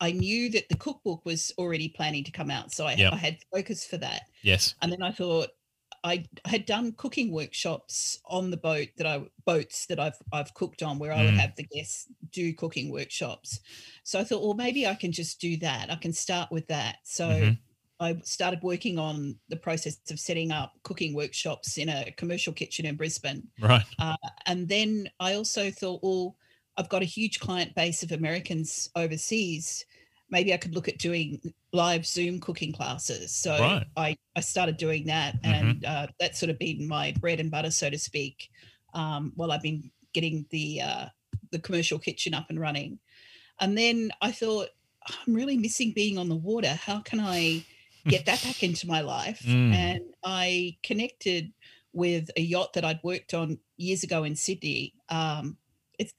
I 0.00 0.12
knew 0.12 0.50
that 0.50 0.68
the 0.68 0.76
cookbook 0.76 1.24
was 1.24 1.52
already 1.58 1.88
planning 1.88 2.24
to 2.24 2.30
come 2.30 2.50
out, 2.50 2.72
so 2.72 2.86
I, 2.86 2.94
Yep. 2.94 3.12
I 3.12 3.16
had 3.16 3.38
focus 3.52 3.84
for 3.84 3.96
that. 3.98 4.22
yes. 4.42 4.74
And 4.80 4.92
then 4.92 5.02
I 5.02 5.10
thought 5.12 5.48
I 6.04 6.26
had 6.44 6.66
done 6.66 6.92
cooking 6.92 7.32
workshops 7.32 8.20
on 8.24 8.50
the 8.50 8.56
boat 8.56 8.88
that 8.96 9.06
I 9.06 9.26
boats 9.44 9.86
that 9.86 10.00
I've 10.00 10.18
I've 10.32 10.54
cooked 10.54 10.82
on, 10.82 10.98
where 10.98 11.12
I 11.12 11.24
would 11.24 11.34
Mm. 11.34 11.38
have 11.38 11.56
the 11.56 11.64
guests 11.64 12.06
do 12.30 12.54
cooking 12.54 12.90
workshops. 12.90 13.60
So 14.04 14.18
I 14.20 14.24
thought, 14.24 14.42
well, 14.42 14.54
maybe 14.54 14.86
I 14.86 14.94
can 14.94 15.12
just 15.12 15.40
do 15.40 15.56
that. 15.58 15.90
I 15.90 15.96
can 15.96 16.12
start 16.12 16.50
with 16.52 16.66
that. 16.68 16.98
So 17.04 17.48
Mhm. 17.48 17.58
I 18.00 18.16
started 18.24 18.62
working 18.62 18.98
on 18.98 19.40
the 19.48 19.56
process 19.56 19.98
of 20.10 20.20
setting 20.20 20.52
up 20.52 20.74
cooking 20.84 21.14
workshops 21.14 21.76
in 21.78 21.88
a 21.88 22.12
commercial 22.12 22.52
kitchen 22.52 22.86
in 22.86 22.96
Brisbane. 22.96 23.50
Right. 23.58 23.86
And 24.46 24.68
then 24.68 25.08
I 25.20 25.34
also 25.34 25.70
thought, 25.70 26.02
well, 26.02 26.36
I've 26.76 26.88
got 26.88 27.02
a 27.02 27.06
huge 27.06 27.40
client 27.40 27.74
base 27.74 28.02
of 28.02 28.12
Americans 28.12 28.88
overseas. 28.94 29.84
Maybe 30.30 30.52
I 30.52 30.56
could 30.58 30.74
look 30.74 30.88
at 30.88 30.98
doing 30.98 31.40
live 31.72 32.06
Zoom 32.06 32.40
cooking 32.40 32.72
classes. 32.72 33.34
So 33.34 33.52
Right. 33.58 33.86
I, 33.96 34.16
I 34.36 34.40
started 34.40 34.76
doing 34.76 35.06
that. 35.06 35.42
Mhm. 35.42 35.60
And 35.60 35.84
uh, 35.84 36.06
that's 36.20 36.38
sort 36.38 36.50
of 36.50 36.58
been 36.58 36.86
my 36.86 37.12
bread 37.20 37.40
and 37.40 37.50
butter, 37.50 37.70
so 37.70 37.88
to 37.90 37.98
speak, 37.98 38.50
um, 38.94 39.32
while 39.36 39.52
I've 39.52 39.62
been 39.62 39.90
getting 40.12 40.46
the, 40.50 40.82
uh, 40.82 41.06
the 41.50 41.58
commercial 41.58 41.98
kitchen 41.98 42.34
up 42.34 42.46
and 42.50 42.60
running. 42.60 42.98
And 43.60 43.76
then 43.76 44.10
I 44.20 44.32
thought, 44.32 44.68
I'm 45.26 45.34
really 45.34 45.56
missing 45.56 45.92
being 45.92 46.18
on 46.18 46.28
the 46.28 46.36
water. 46.36 46.74
How 46.74 47.00
can 47.00 47.20
I 47.20 47.64
get 48.06 48.26
that 48.26 48.42
back 48.42 48.62
into 48.62 48.86
my 48.86 49.00
life? 49.00 49.42
Mm. 49.46 49.72
And 49.74 50.00
I 50.24 50.76
connected 50.82 51.52
with 51.94 52.30
a 52.36 52.40
yacht 52.42 52.74
that 52.74 52.84
I'd 52.84 53.00
worked 53.02 53.32
on 53.32 53.58
years 53.78 54.02
ago 54.04 54.24
in 54.24 54.36
Sydney. 54.36 54.92
Um, 55.08 55.56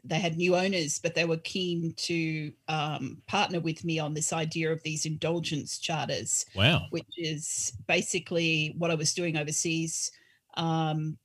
they 0.03 0.19
had 0.19 0.37
new 0.37 0.55
owners, 0.55 0.99
but 0.99 1.15
they 1.15 1.25
were 1.25 1.37
keen 1.37 1.93
to 1.93 2.51
um, 2.67 3.21
partner 3.27 3.59
with 3.59 3.83
me 3.85 3.99
on 3.99 4.13
this 4.13 4.33
idea 4.33 4.71
of 4.71 4.83
these 4.83 5.05
indulgence 5.05 5.77
charters, 5.79 6.45
Wow. 6.55 6.87
which 6.89 7.07
is 7.17 7.73
basically 7.87 8.75
what 8.77 8.91
I 8.91 8.95
was 8.95 9.13
doing 9.13 9.37
overseas. 9.37 10.11
Um, 10.55 11.17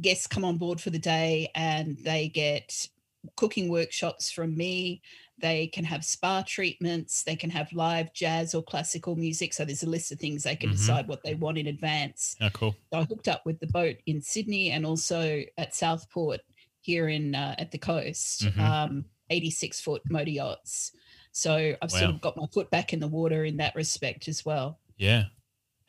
guests 0.00 0.26
come 0.26 0.44
on 0.44 0.58
board 0.58 0.80
for 0.80 0.90
the 0.90 0.98
day 0.98 1.48
and 1.54 1.96
they 1.98 2.28
get 2.28 2.88
cooking 3.36 3.68
workshops 3.68 4.30
from 4.30 4.56
me. 4.56 5.00
They 5.38 5.66
can 5.68 5.84
have 5.84 6.04
spa 6.04 6.42
treatments. 6.46 7.22
They 7.22 7.36
can 7.36 7.50
have 7.50 7.72
live 7.72 8.12
jazz 8.12 8.54
or 8.54 8.62
classical 8.62 9.14
music. 9.16 9.52
So 9.52 9.64
there's 9.64 9.82
a 9.82 9.88
list 9.90 10.10
of 10.12 10.18
things 10.18 10.42
they 10.44 10.56
can 10.56 10.70
Mhm. 10.70 10.76
decide 10.76 11.08
what 11.08 11.22
they 11.22 11.34
want 11.34 11.58
in 11.58 11.66
advance. 11.66 12.36
Oh, 12.40 12.50
cool. 12.50 12.74
So 12.92 13.00
I 13.00 13.04
hooked 13.04 13.28
up 13.28 13.44
with 13.44 13.60
the 13.60 13.66
boat 13.66 13.96
in 14.06 14.20
Sydney 14.20 14.70
and 14.70 14.86
also 14.86 15.42
at 15.58 15.74
Southport 15.74 16.40
here 16.84 17.08
in 17.08 17.34
uh, 17.34 17.54
at 17.58 17.70
the 17.70 17.78
coast, 17.78 18.44
Mhm. 18.44 18.58
um, 18.58 19.04
86 19.30 19.80
foot 19.80 20.02
motor 20.10 20.30
yachts. 20.30 20.92
So 21.32 21.74
I've 21.82 21.90
sort 21.90 22.04
of 22.10 22.20
got 22.20 22.36
my 22.36 22.46
foot 22.52 22.70
back 22.70 22.92
in 22.92 23.00
the 23.00 23.08
water 23.08 23.44
in 23.44 23.56
that 23.56 23.74
respect 23.74 24.28
as 24.28 24.44
well. 24.44 24.78
Yeah. 24.96 25.24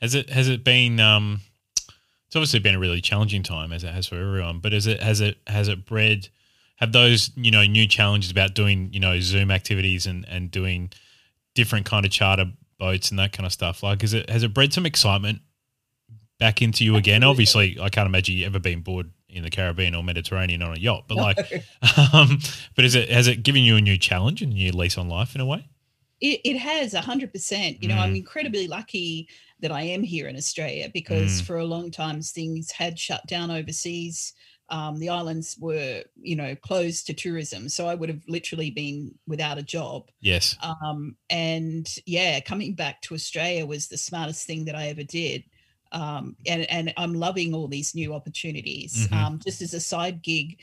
Has 0.01 0.15
it 0.15 0.29
has 0.29 0.47
it 0.49 0.63
been 0.63 0.99
um 0.99 1.41
it's 2.27 2.36
obviously 2.36 2.60
been 2.60 2.75
a 2.75 2.79
really 2.79 3.01
challenging 3.01 3.43
time 3.43 3.71
as 3.71 3.84
it 3.84 3.93
has 3.93 4.08
for 4.08 4.15
everyone, 4.15 4.60
but 4.60 4.71
has 4.73 4.88
it 4.88 5.01
has 5.03 5.21
it 5.21 5.38
has 5.47 5.67
it 5.67 5.86
bred 5.86 6.29
have 6.77 6.91
those, 6.91 7.29
you 7.38 7.51
know, 7.51 7.63
new 7.65 7.88
challenges 7.88 8.31
about 8.31 8.53
doing, 8.55 8.91
you 8.91 8.99
know, 8.99 9.19
Zoom 9.19 9.51
activities 9.51 10.05
and 10.08 10.25
and 10.27 10.49
doing 10.49 10.91
different 11.53 11.86
kind 11.86 12.05
of 12.05 12.12
charter 12.12 12.51
boats 12.79 13.10
and 13.12 13.19
that 13.19 13.31
kind 13.34 13.45
of 13.45 13.53
stuff? 13.53 13.84
Like 13.84 14.03
is 14.03 14.13
it 14.13 14.29
has 14.29 14.43
it 14.43 14.53
bred 14.53 14.73
some 14.73 14.86
excitement 14.86 15.41
back 16.39 16.62
into 16.62 16.84
you 16.84 16.95
again? 16.95 17.23
Obviously, 17.23 17.77
I 17.79 17.89
can't 17.89 18.08
imagine 18.08 18.36
you 18.38 18.45
ever 18.45 18.60
been 18.60 18.81
bored 18.81 19.12
in 19.36 19.43
the 19.43 19.50
Caribbean 19.50 19.95
or 19.95 20.04
Mediterranean 20.04 20.62
on 20.62 20.76
a 20.76 20.80
yacht, 20.80 21.06
but 21.08 21.17
like 21.17 21.38
um 22.13 22.39
but 22.76 22.86
is 22.86 22.95
it 22.95 23.10
has 23.10 23.28
it 23.28 23.43
given 23.43 23.63
you 23.63 23.76
a 23.76 23.82
new 23.82 23.98
challenge 23.98 24.41
and 24.41 24.52
a 24.52 24.56
new 24.56 24.71
lease 24.71 24.98
on 24.98 25.08
life 25.10 25.36
in 25.36 25.41
a 25.41 25.45
way? 25.45 25.67
It, 26.21 26.39
it 26.45 26.58
has 26.58 26.93
a 26.93 27.02
hundred 27.02 27.32
percent. 27.34 27.82
You 27.82 27.89
know, 27.89 27.98
I'm 27.98 28.13
Mm. 28.13 28.17
incredibly 28.17 28.67
lucky 28.67 29.28
that 29.60 29.71
I 29.71 29.82
am 29.84 30.02
here 30.04 30.28
in 30.28 30.36
Australia 30.38 30.89
because 30.93 31.41
Mm. 31.41 31.45
for 31.45 31.58
a 31.58 31.65
long 31.65 31.91
time 31.91 32.21
things 32.21 32.71
had 32.71 32.98
shut 33.00 33.26
down 33.28 33.52
overseas. 33.52 34.34
Um, 34.69 34.98
the 34.98 35.10
islands 35.10 35.58
were, 35.60 36.04
you 36.19 36.36
know, 36.36 36.56
closed 36.56 37.06
to 37.08 37.13
tourism, 37.13 37.69
so 37.69 37.88
I 37.88 37.93
would 37.93 38.10
have 38.10 38.24
literally 38.28 38.71
been 38.71 39.13
without 39.28 39.60
a 39.60 39.63
job. 39.63 40.10
Yes. 40.21 40.56
Um, 40.63 41.15
and 41.30 41.88
yeah, 42.08 42.39
coming 42.39 42.74
back 42.74 43.02
to 43.04 43.13
Australia 43.13 43.65
was 43.67 43.88
the 43.88 43.98
smartest 43.98 44.48
thing 44.48 44.65
that 44.65 44.76
I 44.76 44.88
ever 44.88 45.04
did. 45.04 45.43
Um, 45.95 46.36
and 46.45 46.69
and 46.69 46.93
I'm 46.97 47.13
loving 47.13 47.53
all 47.53 47.67
these 47.67 47.95
new 47.95 48.13
opportunities. 48.13 49.08
Mhm. 49.08 49.15
Um, 49.15 49.39
just 49.43 49.62
as 49.62 49.73
a 49.73 49.79
side 49.79 50.21
gig, 50.21 50.60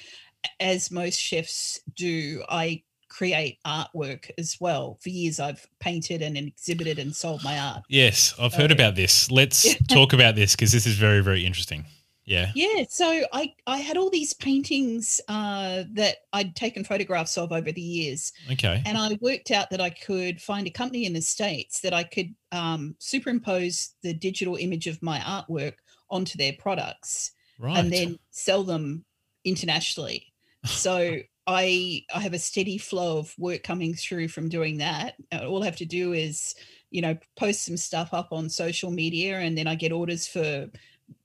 as 0.61 0.91
most 0.91 1.19
chefs 1.19 1.81
do, 1.97 2.45
I 2.49 2.83
create 3.09 3.59
artwork 3.67 4.31
as 4.39 4.59
well. 4.61 4.99
For 5.03 5.09
years, 5.11 5.41
I've 5.41 5.67
painted 5.81 6.23
and 6.23 6.37
exhibited 6.37 6.99
and 6.99 7.15
sold 7.15 7.43
my 7.43 7.59
art. 7.59 7.83
Yes, 7.89 8.35
I've 8.39 8.55
heard 8.55 8.73
about 8.73 8.95
this. 8.95 9.31
Let's 9.31 9.75
talk 9.89 10.13
about 10.13 10.35
this 10.35 10.55
because 10.55 10.73
this 10.73 10.87
is 10.87 10.97
very, 10.97 11.21
very 11.21 11.45
interesting. 11.45 11.85
Yeah. 12.25 12.53
Yeah, 12.55 12.85
so 12.89 13.25
I 13.33 13.55
I 13.67 13.79
had 13.79 13.97
all 13.97 14.09
these 14.11 14.33
paintings 14.33 15.21
uh, 15.29 15.85
that 15.95 16.19
I'd 16.33 16.55
taken 16.55 16.85
photographs 16.85 17.37
of 17.37 17.51
over 17.53 17.73
the 17.73 17.81
years, 17.81 18.33
Okay. 18.53 18.81
and 18.87 18.97
I 18.97 19.19
worked 19.21 19.51
out 19.51 19.71
that 19.71 19.81
I 19.81 19.91
could 19.91 20.41
find 20.41 20.67
a 20.67 20.71
company 20.71 21.05
in 21.05 21.15
the 21.15 21.21
states 21.23 21.81
that 21.81 21.93
I 21.93 22.05
could 22.05 22.35
um, 22.53 22.95
superimpose 23.01 23.95
the 24.03 24.15
digital 24.15 24.57
image 24.57 24.87
of 24.87 25.03
my 25.03 25.19
artwork 25.21 25.75
onto 26.11 26.39
their 26.39 26.53
products 26.53 27.33
Right. 27.59 27.77
and 27.79 27.93
then 27.93 28.19
sell 28.31 28.63
them 28.65 29.05
internationally. 29.45 30.33
So 30.65 31.19
I 31.47 32.05
I 32.15 32.21
have 32.21 32.35
a 32.35 32.39
steady 32.39 32.79
flow 32.79 33.19
of 33.19 33.35
work 33.39 33.63
coming 33.65 33.95
through 33.95 34.29
from 34.29 34.49
doing 34.49 34.79
that. 34.79 35.17
Uh, 35.33 35.47
All 35.47 35.63
I 35.63 35.67
have 35.67 35.77
to 35.77 35.85
do 35.85 36.13
is 36.13 36.55
you 36.91 37.01
know 37.03 37.17
post 37.37 37.65
some 37.65 37.77
stuff 37.77 38.13
up 38.15 38.29
on 38.33 38.49
social 38.49 38.91
media, 38.91 39.39
and 39.41 39.57
then 39.59 39.67
I 39.67 39.75
get 39.75 39.93
orders 39.93 40.29
for 40.29 40.71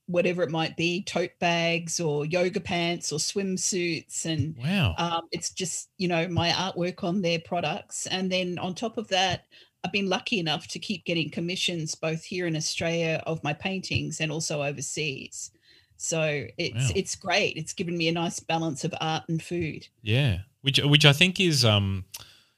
whatever 0.08 0.42
it 0.42 0.50
might 0.50 0.76
be 0.76 1.02
tote 1.04 1.30
bags 1.38 2.00
or 2.00 2.26
yoga 2.26 2.58
pants 2.60 3.12
or 3.12 3.18
swimsuits 3.18 4.24
and 4.24 4.56
wow. 4.56 4.94
um, 4.98 5.22
it's 5.30 5.50
just 5.50 5.90
you 5.98 6.08
know 6.08 6.26
my 6.28 6.50
artwork 6.50 7.04
on 7.04 7.22
their 7.22 7.38
products 7.38 8.06
and 8.06 8.32
then 8.32 8.58
on 8.58 8.74
top 8.74 8.98
of 8.98 9.06
that 9.08 9.44
i've 9.84 9.92
been 9.92 10.08
lucky 10.08 10.40
enough 10.40 10.66
to 10.66 10.78
keep 10.78 11.04
getting 11.04 11.30
commissions 11.30 11.94
both 11.94 12.24
here 12.24 12.46
in 12.46 12.56
australia 12.56 13.22
of 13.26 13.44
my 13.44 13.52
paintings 13.52 14.20
and 14.20 14.32
also 14.32 14.62
overseas 14.62 15.50
so 15.98 16.46
it's 16.56 16.88
Wow. 16.88 16.92
it's 16.96 17.14
great 17.14 17.56
it's 17.56 17.72
given 17.72 17.96
me 17.96 18.08
a 18.08 18.12
nice 18.12 18.40
balance 18.40 18.84
of 18.84 18.94
art 19.00 19.24
and 19.28 19.42
food 19.42 19.88
Yeah, 20.02 20.38
which 20.62 20.78
which 20.78 21.04
I 21.04 21.12
think 21.12 21.40
is 21.40 21.64
um, 21.64 22.04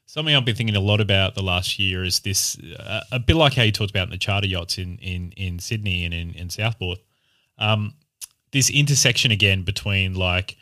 something 0.05 0.35
I've 0.35 0.45
been 0.45 0.55
thinking 0.55 0.75
a 0.75 0.79
lot 0.81 1.01
about 1.01 1.35
the 1.35 1.41
last 1.43 1.79
year. 1.79 2.03
Is 2.03 2.19
this 2.19 2.57
uh, 2.79 3.01
a 3.11 3.19
bit 3.19 3.35
like 3.35 3.53
how 3.53 3.63
you 3.63 3.71
talked 3.71 3.89
about 3.89 4.07
in 4.07 4.11
the 4.11 4.17
charter 4.17 4.47
yachts 4.47 4.77
in 4.77 4.97
in 4.99 5.31
in 5.37 5.59
Sydney 5.59 6.05
and 6.05 6.13
in 6.13 6.33
in 6.33 6.49
Southport? 6.49 6.99
Um, 7.61 7.93
this 8.51 8.69
intersection 8.69 9.31
again 9.31 9.63
between 9.63 10.13
like 10.15 10.57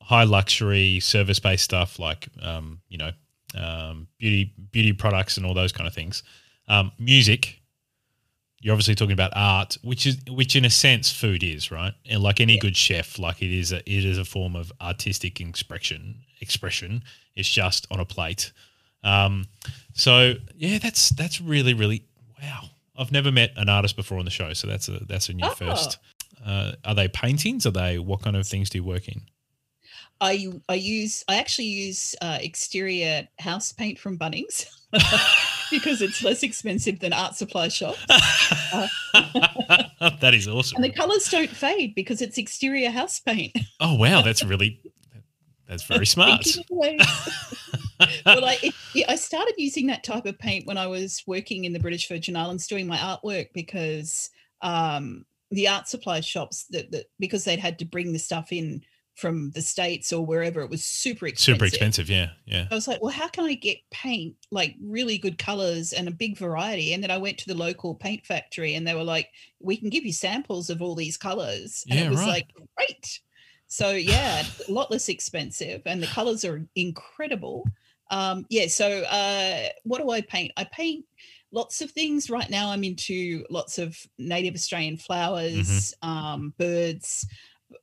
high 0.00 0.24
luxury 0.24 1.00
service 1.00 1.40
based 1.40 1.64
stuff 1.64 1.98
like 1.98 2.28
um, 2.42 2.80
you 2.88 2.98
know 2.98 3.10
um, 3.56 4.06
beauty 4.18 4.52
beauty 4.70 4.92
products 4.92 5.36
and 5.36 5.44
all 5.46 5.54
those 5.54 5.72
kind 5.72 5.88
of 5.88 5.94
things, 5.94 6.22
um, 6.68 6.92
music. 6.98 7.60
You're 8.60 8.72
obviously 8.72 8.94
talking 8.94 9.12
about 9.12 9.32
art, 9.36 9.76
which 9.82 10.06
is 10.06 10.16
which 10.30 10.56
in 10.56 10.64
a 10.64 10.70
sense 10.70 11.10
food 11.12 11.42
is 11.42 11.70
right, 11.70 11.92
and 12.08 12.22
like 12.22 12.40
any 12.40 12.56
good 12.58 12.76
chef, 12.76 13.18
like 13.18 13.42
it 13.42 13.50
is 13.50 13.72
a 13.72 13.78
it 13.78 14.04
is 14.04 14.16
a 14.18 14.24
form 14.24 14.54
of 14.56 14.72
artistic 14.80 15.40
expression. 15.40 16.20
Expression 16.40 17.02
it's 17.36 17.48
just 17.48 17.86
on 17.90 18.00
a 18.00 18.04
plate. 18.04 18.52
Um, 19.02 19.46
so 19.92 20.34
yeah, 20.56 20.78
that's 20.78 21.10
that's 21.10 21.40
really 21.40 21.74
really 21.74 22.04
wow. 22.42 22.64
I've 22.96 23.10
never 23.12 23.32
met 23.32 23.50
an 23.56 23.68
artist 23.68 23.96
before 23.96 24.18
on 24.18 24.24
the 24.24 24.30
show, 24.30 24.52
so 24.52 24.66
that's 24.66 24.88
a 24.88 25.04
that's 25.04 25.28
a 25.28 25.34
new 25.34 25.46
Oh. 25.46 25.50
first. 25.50 25.98
Uh, 26.44 26.72
are 26.84 26.94
they 26.94 27.08
paintings? 27.08 27.66
Are 27.66 27.70
they 27.70 27.98
what 27.98 28.22
kind 28.22 28.36
of 28.36 28.46
things 28.46 28.70
do 28.70 28.78
you 28.78 28.84
work 28.84 29.08
in? 29.08 29.22
i 30.20 30.46
i 30.68 30.74
use 30.74 31.24
i 31.28 31.36
actually 31.36 31.66
use 31.66 32.14
uh, 32.22 32.38
exterior 32.40 33.26
house 33.40 33.72
paint 33.72 33.98
from 33.98 34.16
bunnings 34.16 34.66
because 35.72 36.00
it's 36.00 36.22
less 36.22 36.44
expensive 36.44 37.00
than 37.00 37.12
art 37.12 37.34
supply 37.34 37.66
shop 37.66 37.96
that 40.20 40.30
is 40.32 40.46
awesome. 40.46 40.76
and 40.76 40.84
the 40.84 40.96
colors 40.96 41.28
don't 41.28 41.50
fade 41.50 41.96
because 41.96 42.22
it's 42.22 42.38
exterior 42.38 42.90
house 42.90 43.18
paint 43.18 43.56
Oh 43.80 43.96
wow, 43.96 44.22
that's 44.22 44.44
really 44.44 44.80
that's 45.68 45.82
very 45.84 46.06
smart. 46.14 46.46
Well, 48.26 48.44
I, 48.44 48.58
it, 48.62 48.74
yeah, 48.94 49.06
I 49.08 49.16
started 49.16 49.54
using 49.56 49.86
that 49.86 50.04
type 50.04 50.26
of 50.26 50.38
paint 50.38 50.66
when 50.66 50.78
I 50.78 50.86
was 50.86 51.22
working 51.26 51.64
in 51.64 51.72
the 51.72 51.78
British 51.78 52.08
Virgin 52.08 52.36
Islands 52.36 52.66
doing 52.66 52.86
my 52.86 52.96
artwork 52.96 53.52
because 53.52 54.30
um, 54.62 55.24
the 55.54 55.68
art 55.68 55.88
supply 55.88 56.20
shops 56.20 56.64
that, 56.70 56.90
that 56.90 57.06
because 57.18 57.44
they'd 57.44 57.58
had 57.58 57.78
to 57.78 57.84
bring 57.84 58.12
the 58.12 58.18
stuff 58.18 58.52
in 58.52 58.82
from 59.14 59.52
the 59.52 59.62
states 59.62 60.12
or 60.12 60.26
wherever 60.26 60.60
it 60.60 60.68
was 60.68 60.84
super 60.84 61.26
expensive. 61.26 61.54
Super 61.54 61.64
expensive, 61.66 62.10
yeah, 62.10 62.30
yeah. 62.46 62.66
I 62.70 62.74
was 62.74 62.88
like, 62.88 63.00
well, 63.00 63.12
how 63.12 63.28
can 63.28 63.44
I 63.44 63.54
get 63.54 63.78
paint 63.92 64.34
like 64.50 64.74
really 64.82 65.18
good 65.18 65.38
colors 65.38 65.92
and 65.92 66.08
a 66.08 66.10
big 66.10 66.36
variety? 66.36 66.92
And 66.92 67.02
then 67.02 67.12
I 67.12 67.18
went 67.18 67.38
to 67.38 67.46
the 67.46 67.54
local 67.54 67.94
paint 67.94 68.26
factory 68.26 68.74
and 68.74 68.86
they 68.86 68.94
were 68.94 69.04
like, 69.04 69.28
we 69.60 69.76
can 69.76 69.88
give 69.88 70.04
you 70.04 70.12
samples 70.12 70.68
of 70.68 70.82
all 70.82 70.96
these 70.96 71.16
colors. 71.16 71.84
And 71.88 72.00
Yeah, 72.00 72.06
it 72.06 72.10
was 72.10 72.20
right. 72.20 72.28
like, 72.28 72.48
great. 72.76 73.20
So 73.68 73.92
yeah, 73.92 74.42
a 74.68 74.72
lot 74.72 74.90
less 74.90 75.08
expensive 75.08 75.82
and 75.86 76.02
the 76.02 76.08
colors 76.08 76.44
are 76.44 76.66
incredible. 76.74 77.64
Um, 78.10 78.46
yeah, 78.50 78.66
so 78.66 79.02
uh, 79.02 79.68
what 79.84 80.02
do 80.02 80.10
I 80.10 80.22
paint? 80.22 80.52
I 80.56 80.64
paint 80.64 81.04
lots 81.54 81.80
of 81.80 81.90
things. 81.90 82.28
Right 82.28 82.50
now 82.50 82.70
I'm 82.70 82.84
into 82.84 83.44
lots 83.48 83.78
of 83.78 83.96
native 84.18 84.54
Australian 84.54 84.96
flowers, 84.98 85.94
um, 86.02 86.52
birds. 86.58 87.26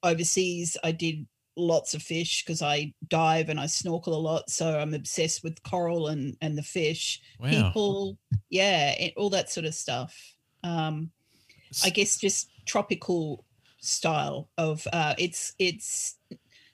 Overseas, 0.04 0.78
I 0.84 0.92
did 0.92 1.26
lots 1.58 1.94
of 1.94 2.02
fish 2.02 2.44
because 2.46 2.62
I 2.62 2.94
dive 3.10 3.50
and 3.50 3.60
I 3.60 3.66
snorkel 3.66 4.14
a 4.16 4.20
lot. 4.20 4.50
So 4.50 4.80
I'm 4.80 4.94
obsessed 4.94 5.44
with 5.44 5.62
coral 5.64 6.08
and 6.08 6.38
and 6.42 6.58
the 6.58 6.64
fish, 6.64 7.22
Wow. 7.40 7.50
people, 7.50 8.18
yeah, 8.50 8.96
and 9.00 9.12
all 9.18 9.30
that 9.32 9.50
sort 9.50 9.66
of 9.66 9.74
stuff. 9.74 10.36
Um, 10.64 11.12
I 11.84 11.90
guess 11.90 12.18
just 12.18 12.50
tropical 12.66 13.44
style 13.80 14.50
of 14.58 14.88
uh, 14.94 15.16
it's 15.18 15.54
it's 15.60 16.16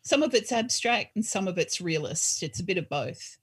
some 0.01 0.21
of 0.23 0.33
it's 0.35 0.51
abstract 0.51 1.15
and 1.15 1.25
some 1.25 1.47
of 1.47 1.57
it's 1.57 1.81
realist. 1.81 2.43
It's 2.43 2.59
a 2.59 2.63
bit 2.63 2.77
of 2.77 2.87
both. 2.89 3.37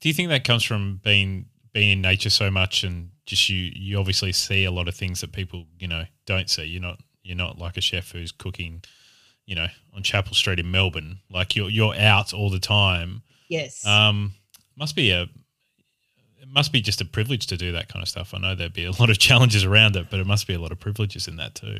Do 0.00 0.08
you 0.08 0.14
think 0.14 0.28
that 0.28 0.44
comes 0.44 0.62
from 0.64 1.00
being 1.02 1.46
being 1.74 1.90
in 1.90 2.00
nature 2.00 2.30
so 2.30 2.50
much 2.50 2.84
and 2.84 3.10
just 3.26 3.50
you 3.50 3.70
you 3.74 3.98
obviously 3.98 4.32
see 4.32 4.64
a 4.64 4.70
lot 4.70 4.88
of 4.88 4.94
things 4.94 5.20
that 5.20 5.32
people, 5.32 5.66
you 5.78 5.88
know, 5.88 6.04
don't 6.24 6.48
see. 6.48 6.64
You're 6.64 6.80
not 6.80 7.00
you're 7.22 7.36
not 7.36 7.58
like 7.58 7.76
a 7.76 7.82
chef 7.82 8.12
who's 8.12 8.32
cooking, 8.32 8.82
you 9.44 9.54
know, 9.54 9.66
on 9.94 10.02
Chapel 10.02 10.34
Street 10.34 10.60
in 10.60 10.70
Melbourne. 10.70 11.18
Like 11.28 11.54
you're 11.54 11.68
you're 11.68 11.94
out 11.96 12.32
all 12.32 12.48
the 12.48 12.60
time. 12.60 13.22
Yes. 13.48 13.84
Um 13.84 14.32
must 14.76 14.96
be 14.96 15.10
a 15.10 15.22
it 15.22 16.48
must 16.48 16.72
be 16.72 16.80
just 16.80 17.00
a 17.00 17.04
privilege 17.04 17.46
to 17.48 17.56
do 17.56 17.72
that 17.72 17.88
kind 17.88 18.02
of 18.02 18.08
stuff. 18.08 18.32
I 18.32 18.38
know 18.38 18.54
there'd 18.54 18.72
be 18.72 18.84
a 18.84 18.92
lot 18.92 19.10
of 19.10 19.18
challenges 19.18 19.64
around 19.64 19.96
it, 19.96 20.06
but 20.10 20.20
it 20.20 20.26
must 20.26 20.46
be 20.46 20.54
a 20.54 20.60
lot 20.60 20.72
of 20.72 20.78
privileges 20.78 21.26
in 21.28 21.36
that 21.36 21.54
too. 21.54 21.78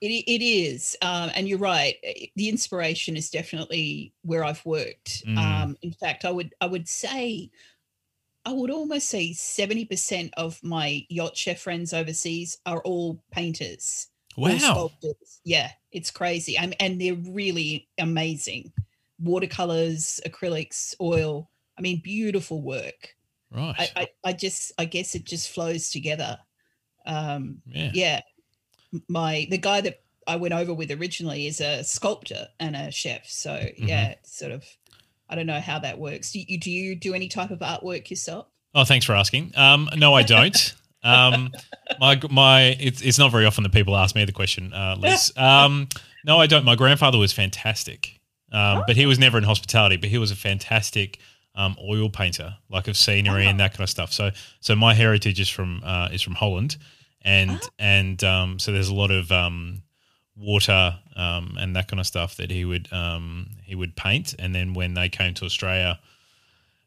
It, 0.00 0.06
it 0.06 0.44
is, 0.44 0.96
um, 1.02 1.32
and 1.34 1.48
you're 1.48 1.58
right. 1.58 1.96
The 2.36 2.48
inspiration 2.48 3.16
is 3.16 3.30
definitely 3.30 4.12
where 4.22 4.44
I've 4.44 4.64
worked. 4.64 5.26
Mm. 5.26 5.36
Um, 5.36 5.76
in 5.82 5.92
fact, 5.92 6.24
I 6.24 6.30
would 6.30 6.54
I 6.60 6.66
would 6.66 6.88
say, 6.88 7.50
I 8.44 8.52
would 8.52 8.70
almost 8.70 9.08
say 9.08 9.32
seventy 9.32 9.84
percent 9.84 10.32
of 10.36 10.62
my 10.62 11.04
yacht 11.08 11.36
chef 11.36 11.60
friends 11.60 11.92
overseas 11.92 12.58
are 12.66 12.80
all 12.82 13.22
painters, 13.30 14.08
Wow. 14.36 14.56
sculptors. 14.58 15.40
Yeah, 15.44 15.70
it's 15.92 16.10
crazy, 16.10 16.56
and 16.56 16.74
and 16.80 17.00
they're 17.00 17.14
really 17.14 17.88
amazing. 17.98 18.72
Watercolors, 19.20 20.20
acrylics, 20.26 20.94
oil. 21.00 21.50
I 21.76 21.80
mean, 21.82 22.00
beautiful 22.02 22.62
work. 22.62 23.14
Right. 23.50 23.74
I, 23.78 23.90
I, 24.02 24.08
I 24.24 24.32
just 24.32 24.72
I 24.78 24.84
guess 24.84 25.14
it 25.14 25.24
just 25.24 25.50
flows 25.50 25.90
together. 25.90 26.38
Um, 27.06 27.62
yeah. 27.66 27.90
yeah 27.94 28.20
my 29.08 29.46
the 29.50 29.58
guy 29.58 29.82
that 29.82 30.00
i 30.26 30.34
went 30.36 30.54
over 30.54 30.72
with 30.72 30.90
originally 30.90 31.46
is 31.46 31.60
a 31.60 31.84
sculptor 31.84 32.48
and 32.58 32.74
a 32.74 32.90
chef 32.90 33.26
so 33.28 33.50
Mm-hmm. 33.50 33.86
yeah 33.86 34.08
it's 34.12 34.38
sort 34.38 34.50
of 34.52 34.64
i 35.28 35.34
don't 35.34 35.46
know 35.46 35.60
how 35.60 35.78
that 35.78 35.98
works 35.98 36.32
do 36.32 36.40
you 36.40 36.58
do 36.58 36.70
you 36.70 36.94
do 36.94 37.14
any 37.14 37.28
type 37.28 37.50
of 37.50 37.60
artwork 37.60 38.10
yourself 38.10 38.46
Oh, 38.74 38.84
thanks 38.84 39.06
for 39.06 39.14
asking. 39.14 39.52
Um, 39.56 39.88
no, 39.96 40.14
I 40.14 40.22
don't. 40.22 40.74
Um, 41.00 41.52
my 42.00 42.20
my 42.28 42.62
it's, 42.80 43.00
it's 43.02 43.20
not 43.20 43.30
very 43.30 43.46
often 43.46 43.62
that 43.62 43.72
people 43.72 43.96
ask 43.96 44.16
me 44.16 44.24
the 44.24 44.32
question, 44.32 44.74
uh, 44.74 44.96
Liz. 44.98 45.32
Um, 45.36 45.88
no, 46.24 46.38
I 46.38 46.48
don't. 46.48 46.64
My 46.64 46.74
grandfather 46.74 47.18
was 47.18 47.32
fantastic, 47.32 48.20
um, 48.50 48.82
but 48.84 48.96
he 48.96 49.06
was 49.06 49.16
never 49.16 49.38
in 49.38 49.44
hospitality. 49.44 49.96
But 49.96 50.08
he 50.10 50.18
was 50.18 50.32
a 50.32 50.36
fantastic 50.36 51.20
um, 51.54 51.76
oil 51.80 52.10
painter, 52.10 52.56
like 52.68 52.88
of 52.88 52.96
scenery 52.96 53.46
and 53.46 53.60
that 53.60 53.74
kind 53.74 53.82
of 53.82 53.90
stuff. 53.90 54.12
So 54.12 54.32
so 54.58 54.74
my 54.74 54.92
heritage 54.92 55.38
is 55.38 55.48
from 55.48 55.82
uh, 55.84 56.08
is 56.10 56.20
from 56.20 56.34
Holland, 56.34 56.76
and 57.22 57.60
and 57.78 58.22
um, 58.24 58.58
so 58.58 58.72
there's 58.72 58.88
a 58.88 58.94
lot 58.94 59.12
of 59.12 59.30
um, 59.30 59.82
water 60.38 60.98
um, 61.16 61.56
and 61.58 61.74
that 61.74 61.88
kind 61.88 62.00
of 62.00 62.06
stuff 62.06 62.36
that 62.36 62.50
he 62.50 62.64
would 62.64 62.92
um, 62.92 63.50
he 63.64 63.74
would 63.74 63.96
paint. 63.96 64.34
And 64.38 64.54
then 64.54 64.74
when 64.74 64.94
they 64.94 65.08
came 65.08 65.34
to 65.34 65.44
Australia 65.44 65.98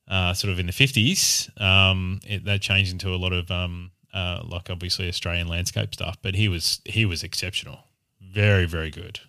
uh, 0.07 0.33
sort 0.33 0.51
of 0.51 0.59
in 0.59 0.67
the 0.67 0.73
50s, 0.73 1.61
um, 1.61 2.19
that 2.43 2.61
changed 2.61 2.91
into 2.91 3.09
a 3.09 3.17
lot 3.17 3.33
of 3.33 3.49
um, 3.51 3.91
uh, 4.13 4.41
like 4.43 4.69
obviously 4.69 5.07
Australian 5.07 5.47
landscape 5.47 5.93
stuff, 5.93 6.17
but 6.21 6.35
he 6.35 6.47
was 6.47 6.81
he 6.85 7.05
was 7.05 7.23
exceptional, 7.23 7.79
very 8.21 8.65
very 8.65 8.91
good. 8.91 9.19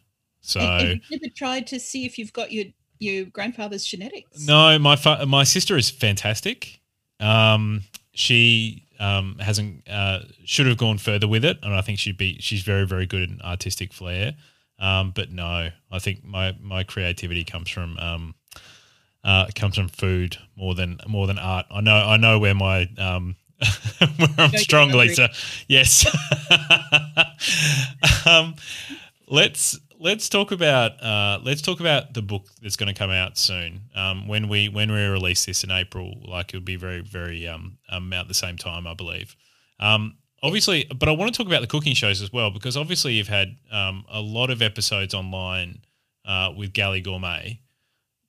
So 0.41 0.61
And, 0.61 0.89
and 0.89 1.01
you've 1.09 1.23
never 1.23 1.33
tried 1.35 1.67
to 1.69 1.79
see 1.79 2.05
if 2.05 2.19
you've 2.19 2.33
got 2.33 2.53
your 2.53 2.67
your 2.99 3.25
grandfather's 3.25 3.85
genetics. 3.85 4.47
no, 4.47 4.79
my 4.79 4.97
fa- 4.97 5.27
my 5.27 5.45
sister 5.45 5.77
is 5.77 5.91
fantastic. 5.91 6.81
Um, 7.21 7.83
she 8.13 8.85
um, 8.99 9.37
hasn't 9.39 9.89
uh, 9.89 10.21
should 10.45 10.67
have 10.67 10.79
gone 10.79 10.99
further 10.99 11.29
with 11.29 11.45
it, 11.45 11.59
and 11.63 11.75
I 11.75 11.81
think 11.81 11.99
she'd 11.99 12.19
be 12.19 12.39
she's 12.41 12.63
very 12.63 12.87
very 12.87 13.07
good 13.07 13.23
in 13.29 13.41
artistic 13.43 13.93
flair. 13.93 14.35
Um, 14.79 15.13
but 15.15 15.31
no, 15.31 15.71
I 15.91 15.99
think 15.99 16.25
my 16.25 16.57
my 16.61 16.85
creativity 16.85 17.45
comes 17.45 17.69
from 17.69 17.97
um, 17.99 18.35
uh, 19.25 19.47
comes 19.55 19.77
from 19.77 19.89
food 19.89 20.37
more 20.57 20.75
than 20.75 20.99
more 21.07 21.27
than 21.27 21.39
art. 21.39 21.67
I 21.71 21.81
know 21.81 21.95
I 21.97 22.17
know 22.17 22.39
where 22.39 22.55
my 22.55 22.89
um, 22.99 23.37
where 23.99 24.29
I'm 24.39 24.51
you're 24.51 24.59
strong. 24.59 24.91
Lisa. 24.91 25.31
Yes. 25.69 26.07
um, 28.27 28.57
let's 29.29 29.79
let's 30.03 30.29
talk 30.29 30.53
about 30.53 31.03
uh, 31.03 31.39
let's 31.43 31.63
talk 31.63 31.81
about 31.81 32.13
the 32.13 32.23
book 32.23 32.49
that's 32.61 32.77
going 32.77 32.93
to 32.93 32.99
come 32.99 33.11
out 33.11 33.39
soon. 33.39 33.83
Um, 33.95 34.29
when 34.29 34.49
we 34.49 34.69
when 34.69 34.91
we 34.91 35.03
release 35.05 35.47
this 35.47 35.65
in 35.65 35.71
April, 35.71 36.21
like 36.25 36.51
it'll 36.51 36.61
be 36.61 36.77
very 36.77 37.01
very 37.01 37.47
um, 37.47 37.79
um 37.89 38.13
at 38.13 38.29
the 38.29 38.35
same 38.35 38.57
time, 38.57 38.87
I 38.87 38.95
believe. 38.95 39.37
Um, 39.81 40.17
obviously, 40.43 40.85
but 40.95 41.09
I 41.09 41.13
want 41.13 41.33
to 41.33 41.39
talk 41.39 41.47
about 41.47 41.61
the 41.61 41.67
cooking 41.67 41.95
shows 41.95 42.21
as 42.21 42.33
well 42.33 42.51
because 42.51 42.77
obviously 42.77 43.15
you've 43.15 43.29
had 43.29 43.57
um, 43.71 44.05
a 44.11 44.21
lot 44.21 44.51
of 44.51 44.61
episodes 44.61 45.15
online 45.15 45.81
uh, 46.25 46.53
with 46.57 46.73
Galley 46.73 47.01
Gourmet. 47.01 47.61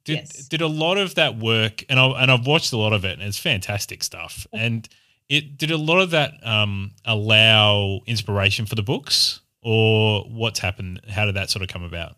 Did 0.06 0.18
Yes. 0.18 0.48
did 0.48 0.62
a 0.62 0.68
lot 0.68 0.98
of 0.98 1.16
that 1.16 1.38
work, 1.38 1.84
and 1.90 2.00
I 2.00 2.06
and 2.22 2.32
I've 2.32 2.46
watched 2.46 2.74
a 2.74 2.78
lot 2.78 2.94
of 2.94 3.06
it, 3.06 3.14
and 3.14 3.24
it's 3.24 3.40
fantastic 3.40 4.04
stuff. 4.04 4.46
And 4.54 4.88
it 5.30 5.58
did 5.58 5.72
a 5.72 5.78
lot 5.78 6.02
of 6.02 6.12
that 6.12 6.46
um, 6.46 6.92
allow 7.06 8.02
inspiration 8.06 8.66
for 8.66 8.76
the 8.76 8.84
books, 8.84 9.40
or 9.64 10.24
what's 10.30 10.60
happened? 10.60 11.02
How 11.10 11.26
did 11.26 11.36
that 11.36 11.50
sort 11.50 11.62
of 11.64 11.70
come 11.70 11.84
about? 11.84 12.18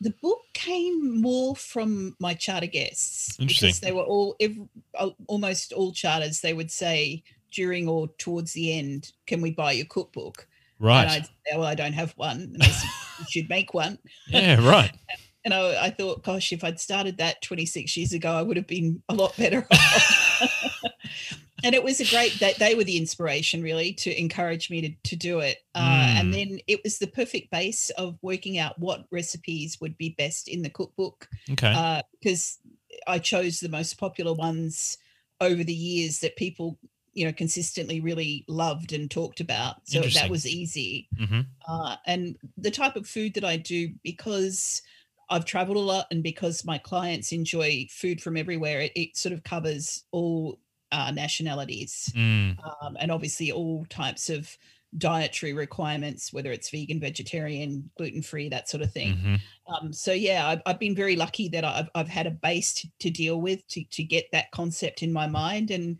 The 0.00 0.14
book 0.22 0.40
came 0.52 1.20
more 1.20 1.54
from 1.54 2.16
my 2.18 2.34
charter 2.34 2.66
guests 2.66 3.38
Interesting. 3.38 3.68
because 3.68 3.80
they 3.80 3.92
were 3.92 4.02
all 4.02 4.34
ev 4.40 4.56
al- 4.98 5.16
almost 5.28 5.72
all 5.72 5.92
charters. 5.92 6.40
They 6.40 6.54
would 6.54 6.70
say 6.70 7.22
during 7.52 7.88
or 7.88 8.08
towards 8.18 8.52
the 8.52 8.76
end, 8.76 9.12
"Can 9.26 9.40
we 9.40 9.52
buy 9.52 9.72
your 9.72 9.86
cookbook?" 9.86 10.46
And 10.80 10.86
Right. 10.88 11.08
I'd 11.08 11.26
say, 11.26 11.56
"Well, 11.56 11.66
I 11.66 11.74
don't 11.76 11.92
have 11.92 12.12
one." 12.12 12.40
And 12.40 12.56
they 12.60 12.66
said, 12.66 12.90
"You 13.20 13.24
should 13.30 13.48
make 13.48 13.74
one." 13.74 13.98
yeah. 14.28 14.60
Right. 14.66 14.92
And 15.44 15.52
I, 15.52 15.86
I 15.86 15.90
thought, 15.90 16.22
gosh, 16.22 16.52
if 16.52 16.62
I'd 16.62 16.78
started 16.78 17.16
that 17.18 17.42
26 17.42 17.96
years 17.96 18.12
ago, 18.12 18.30
I 18.32 18.42
would 18.42 18.56
have 18.56 18.68
been 18.68 19.02
a 19.08 19.14
lot 19.14 19.36
better 19.36 19.66
off. 19.72 20.82
and 21.64 21.74
it 21.74 21.82
was 21.84 22.00
a 22.00 22.04
great, 22.06 22.32
they, 22.40 22.54
they 22.58 22.74
were 22.74 22.84
the 22.84 22.96
inspiration 22.96 23.62
really 23.62 23.92
to 23.94 24.20
encourage 24.20 24.70
me 24.70 24.80
to, 24.80 25.10
to 25.10 25.16
do 25.16 25.40
it. 25.40 25.58
Uh, 25.74 25.80
Mm. 25.80 26.16
and 26.16 26.34
then 26.34 26.60
it 26.66 26.80
was 26.84 26.98
the 26.98 27.06
perfect 27.06 27.50
base 27.50 27.90
of 27.90 28.18
working 28.22 28.58
out 28.58 28.78
what 28.78 29.06
recipes 29.10 29.80
would 29.80 29.96
be 29.98 30.10
best 30.18 30.48
in 30.48 30.62
the 30.62 30.70
cookbook 30.70 31.28
Okay. 31.50 32.02
because 32.20 32.58
I 33.06 33.18
chose 33.18 33.60
the 33.60 33.68
most 33.68 33.98
popular 33.98 34.32
ones 34.34 34.98
over 35.40 35.64
the 35.64 35.74
years 35.74 36.20
that 36.20 36.36
people, 36.36 36.78
you 37.14 37.26
know, 37.26 37.32
consistently 37.32 38.00
really 38.00 38.44
loved 38.48 38.92
and 38.92 39.10
talked 39.10 39.40
about. 39.40 39.76
So 39.84 40.00
that 40.02 40.30
was 40.30 40.46
easy 40.46 41.08
hmm 41.16 41.40
uh, 41.68 41.96
and 42.06 42.36
the 42.56 42.70
type 42.72 42.96
of 42.96 43.06
food 43.06 43.34
that 43.34 43.44
I 43.44 43.56
do 43.56 43.92
because 44.02 44.82
I've 45.30 45.44
traveled 45.44 45.76
a 45.76 45.80
lot 45.80 46.06
and 46.10 46.22
because 46.22 46.64
my 46.64 46.76
clients 46.78 47.32
enjoy 47.32 47.86
food 47.88 48.20
from 48.20 48.36
everywhere, 48.36 48.80
it, 48.80 48.92
it 48.96 49.16
sort 49.16 49.32
of 49.32 49.44
covers 49.44 50.04
all 50.10 50.58
uh, 50.92 51.10
nationalities 51.10 52.12
Mm. 52.14 52.56
um, 52.82 52.96
and 53.00 53.10
obviously 53.10 53.50
all 53.50 53.84
types 53.88 54.30
of 54.30 54.56
dietary 54.98 55.54
requirements, 55.54 56.32
whether 56.34 56.52
it's 56.52 56.68
vegan, 56.68 57.00
vegetarian, 57.00 57.90
gluten 57.96 58.22
free, 58.22 58.50
that 58.50 58.68
sort 58.68 58.82
of 58.82 58.92
thing. 58.92 59.16
hmm 59.16 59.34
Um, 59.74 59.92
so 59.92 60.12
yeah, 60.12 60.46
I've, 60.46 60.60
I've 60.66 60.78
been 60.78 60.94
very 60.94 61.16
lucky 61.16 61.48
that 61.48 61.64
I've, 61.64 61.88
I've 61.94 62.08
had 62.08 62.26
a 62.26 62.30
base 62.30 62.74
to, 62.74 62.88
to 62.98 63.10
deal 63.10 63.40
with 63.40 63.66
to, 63.68 63.84
to 63.84 64.04
get 64.04 64.26
that 64.32 64.50
concept 64.50 65.02
in 65.02 65.10
my 65.12 65.26
mind. 65.26 65.70
And 65.70 65.96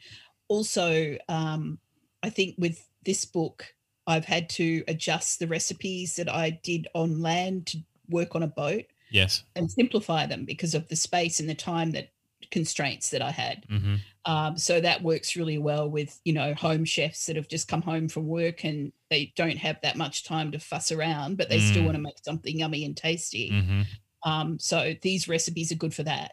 also, 0.49 1.17
um, 1.29 1.79
I 2.23 2.29
think 2.29 2.57
with 2.59 2.87
this 3.05 3.25
book, 3.25 3.75
I've 4.07 4.27
had 4.27 4.51
to 4.51 4.85
adjust 4.89 5.39
the 5.39 5.47
recipes 5.47 6.17
that 6.17 6.29
I 6.29 6.51
did 6.63 6.87
on 6.95 7.23
land 7.23 7.67
to 7.69 7.79
work 8.11 8.35
on 8.35 8.43
a 8.43 8.49
boat 8.49 8.85
Yes. 9.11 9.45
and 9.57 9.71
simplify 9.71 10.27
them 10.27 10.45
because 10.45 10.75
of 10.75 10.89
the 10.89 10.97
space 10.97 11.41
and 11.41 11.49
the 11.49 11.55
time 11.55 11.93
that 11.93 12.11
constraints 12.51 13.11
that 13.11 13.23
I 13.23 13.31
had. 13.31 13.65
hmm 13.69 13.97
Um, 14.25 14.57
so 14.57 14.81
that 14.81 15.03
works 15.03 15.35
really 15.37 15.59
well 15.59 15.89
with 15.91 16.21
you 16.25 16.33
know 16.33 16.55
home 16.55 16.85
chefs 16.85 17.27
that 17.27 17.37
have 17.37 17.49
just 17.49 17.69
come 17.69 17.83
home 17.83 18.09
from 18.09 18.27
work 18.27 18.65
and 18.65 18.93
they 19.11 19.33
don't 19.37 19.59
have 19.59 19.79
that 19.83 19.97
much 19.97 20.25
time 20.25 20.53
to 20.53 20.59
fuss 20.59 20.93
around, 20.93 21.37
but 21.37 21.49
they 21.49 21.59
still 21.61 21.83
Mm. 21.83 21.87
want 21.87 21.97
to 21.97 22.03
make 22.03 22.19
something 22.25 22.59
yummy 22.59 22.85
and 22.85 22.97
tasty. 22.97 23.51
hmm 23.51 23.83
Um, 24.25 24.59
so 24.59 24.95
these 25.03 25.27
recipes 25.29 25.73
are 25.73 25.77
good 25.77 25.93
for 25.95 26.05
that. 26.05 26.33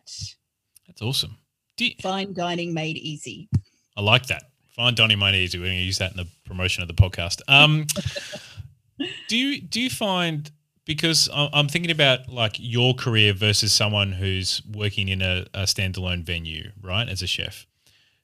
That's 0.87 1.01
awesome. 1.01 1.37
You- 1.79 1.95
Fine 2.01 2.33
dining 2.33 2.73
made 2.73 2.97
easy. 2.97 3.49
I 3.97 4.01
like 4.01 4.27
that. 4.27 4.43
Fine 4.75 4.95
dining 4.95 5.17
made 5.19 5.33
easy. 5.35 5.57
We're 5.57 5.65
going 5.65 5.77
to 5.79 5.83
use 5.83 5.97
that 5.97 6.11
in 6.11 6.17
the 6.17 6.27
promotion 6.45 6.83
of 6.83 6.87
the 6.87 6.93
podcast. 6.93 7.41
Um, 7.47 7.87
do 9.27 9.37
you 9.37 9.61
do 9.61 9.81
you 9.81 9.89
find 9.89 10.51
because 10.89 11.29
I'm 11.31 11.67
thinking 11.67 11.91
about 11.91 12.29
like 12.29 12.55
your 12.57 12.95
career 12.95 13.31
versus 13.31 13.71
someone 13.71 14.11
who's 14.11 14.63
working 14.73 15.07
in 15.07 15.21
a, 15.21 15.45
a 15.53 15.65
standalone 15.65 16.23
venue, 16.23 16.71
right, 16.81 17.07
as 17.07 17.21
a 17.21 17.27
chef? 17.27 17.67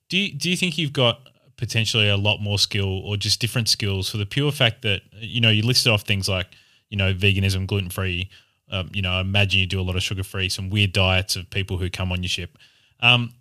Do 0.09 0.17
you, 0.17 0.33
do 0.33 0.49
you 0.49 0.57
think 0.57 0.75
you've 0.75 0.91
got 0.91 1.19
potentially 1.57 2.09
a 2.09 2.17
lot 2.17 2.39
more 2.39 2.57
skill 2.57 3.01
or 3.05 3.17
just 3.17 3.39
different 3.39 3.69
skills 3.69 4.09
for 4.09 4.17
the 4.17 4.25
pure 4.25 4.51
fact 4.51 4.81
that 4.81 5.03
you 5.11 5.39
know 5.39 5.51
you 5.51 5.61
listed 5.61 5.91
off 5.91 6.01
things 6.01 6.27
like 6.27 6.47
you 6.89 6.97
know 6.97 7.13
veganism, 7.13 7.67
gluten 7.67 7.91
free. 7.91 8.31
Um, 8.71 8.89
you 8.91 9.03
know, 9.03 9.11
I 9.11 9.21
imagine 9.21 9.59
you 9.59 9.67
do 9.67 9.79
a 9.79 9.83
lot 9.83 9.95
of 9.95 10.01
sugar 10.01 10.23
free, 10.23 10.49
some 10.49 10.71
weird 10.71 10.91
diets 10.91 11.35
of 11.35 11.47
people 11.51 11.77
who 11.77 11.91
come 11.91 12.11
on 12.11 12.23
your 12.23 12.29
ship. 12.29 12.57
Um, 12.99 13.31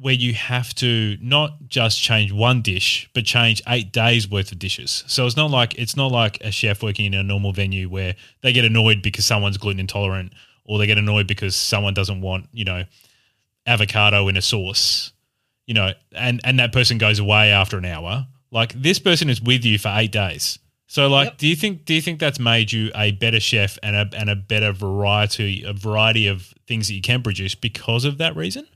where 0.00 0.14
you 0.14 0.32
have 0.32 0.74
to 0.76 1.16
not 1.20 1.68
just 1.68 2.00
change 2.00 2.32
one 2.32 2.62
dish, 2.62 3.10
but 3.14 3.24
change 3.24 3.60
eight 3.68 3.92
days 3.92 4.28
worth 4.30 4.50
of 4.50 4.58
dishes. 4.58 5.04
So 5.06 5.26
it's 5.26 5.36
not 5.36 5.50
like 5.50 5.74
it's 5.78 5.96
not 5.96 6.10
like 6.10 6.38
a 6.42 6.50
chef 6.50 6.82
working 6.82 7.06
in 7.06 7.14
a 7.14 7.22
normal 7.22 7.52
venue 7.52 7.88
where 7.88 8.14
they 8.40 8.52
get 8.52 8.64
annoyed 8.64 9.02
because 9.02 9.24
someone's 9.26 9.58
gluten 9.58 9.80
intolerant, 9.80 10.32
or 10.64 10.78
they 10.78 10.86
get 10.86 10.98
annoyed 10.98 11.26
because 11.26 11.54
someone 11.54 11.92
doesn't 11.94 12.20
want 12.20 12.48
you 12.52 12.64
know 12.64 12.84
avocado 13.66 14.28
in 14.28 14.36
a 14.36 14.42
sauce, 14.42 15.12
you 15.66 15.74
know, 15.74 15.92
and 16.12 16.40
and 16.44 16.58
that 16.58 16.72
person 16.72 16.98
goes 16.98 17.18
away 17.18 17.50
after 17.50 17.78
an 17.78 17.84
hour. 17.84 18.26
Like 18.50 18.72
this 18.80 18.98
person 18.98 19.28
is 19.30 19.40
with 19.40 19.64
you 19.64 19.78
for 19.78 19.92
eight 19.94 20.12
days. 20.12 20.58
So 20.86 21.08
like, 21.08 21.26
Yep. 21.28 21.38
do 21.38 21.46
you 21.46 21.56
think 21.56 21.84
do 21.84 21.94
you 21.94 22.00
think 22.00 22.18
that's 22.18 22.40
made 22.40 22.72
you 22.72 22.90
a 22.96 23.12
better 23.12 23.38
chef 23.38 23.78
and 23.82 23.94
a 23.94 24.08
and 24.16 24.28
a 24.28 24.34
better 24.36 24.72
variety 24.72 25.62
a 25.62 25.72
variety 25.72 26.26
of 26.26 26.52
things 26.66 26.88
that 26.88 26.94
you 26.94 27.02
can 27.02 27.22
produce 27.22 27.54
because 27.54 28.04
of 28.04 28.18
that 28.18 28.34
reason? 28.34 28.66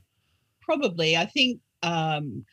Probably, 0.65 1.15
I 1.15 1.25
think. 1.25 1.61
Um, 1.83 2.45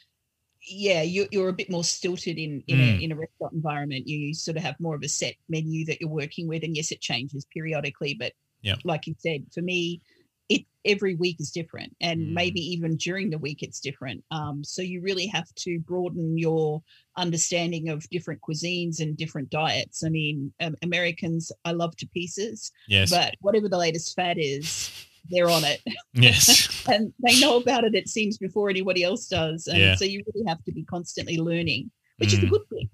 yeah, 0.69 1.03
you, 1.03 1.27
you're 1.33 1.49
a 1.49 1.53
bit 1.53 1.71
more 1.71 1.83
stilted 1.83 2.39
in 2.39 2.63
in, 2.69 2.79
Mm. 2.79 3.01
a, 3.01 3.05
in 3.05 3.13
a 3.13 3.17
restaurant 3.17 3.53
environment. 3.53 4.07
You 4.07 4.33
sort 4.33 4.57
of 4.57 4.63
have 4.63 4.79
more 4.79 4.95
of 4.95 5.03
a 5.03 5.09
set 5.09 5.35
menu 5.49 5.85
that 5.87 6.01
you're 6.01 6.09
working 6.11 6.47
with, 6.47 6.63
and 6.63 6.77
yes, 6.77 6.93
it 6.93 7.01
changes 7.01 7.45
periodically. 7.53 8.15
But 8.15 8.33
Yep. 8.63 8.79
like 8.85 9.09
you 9.09 9.17
said, 9.19 9.45
for 9.53 9.61
me, 9.61 10.01
it 10.49 10.65
every 10.85 11.17
week 11.17 11.41
is 11.41 11.51
different, 11.51 11.97
and 12.01 12.21
Mm. 12.29 12.33
maybe 12.33 12.61
even 12.61 12.97
during 12.97 13.29
the 13.31 13.39
week 13.39 13.63
it's 13.65 13.81
different. 13.81 14.23
Um, 14.31 14.63
so 14.63 14.83
you 14.83 15.01
really 15.01 15.27
have 15.27 15.53
to 15.65 15.81
broaden 15.81 16.39
your 16.39 16.81
understanding 17.17 17.89
of 17.89 18.09
different 18.11 18.41
cuisines 18.41 19.01
and 19.01 19.17
different 19.17 19.51
diets. 19.51 20.05
I 20.05 20.11
mean, 20.11 20.53
um, 20.61 20.77
Americans, 20.83 21.51
I 21.65 21.73
love 21.73 21.97
to 21.97 22.07
pieces, 22.09 22.71
Yes. 22.87 23.11
but 23.11 23.35
whatever 23.41 23.69
the 23.69 23.79
latest 23.79 24.15
fad 24.15 24.37
is, 24.39 24.91
they're 25.31 25.49
on 25.51 25.65
it 25.65 25.81
yes. 26.15 26.69
and 26.89 27.13
they 27.27 27.39
know 27.41 27.57
about 27.57 27.85
it 27.85 27.95
it 27.95 28.09
seems 28.09 28.39
before 28.39 28.69
anybody 28.71 29.03
else 29.05 29.29
does 29.29 29.67
and 29.67 29.79
Yeah. 29.79 29.95
so 29.95 30.05
you 30.05 30.23
really 30.35 30.47
have 30.49 30.63
to 30.65 30.73
be 30.73 30.85
constantly 30.85 31.39
learning 31.39 31.91
which 32.19 32.33
is 32.33 32.39
a 32.41 32.47
Mm. 32.47 32.51
good 32.51 32.69
thing 32.71 32.89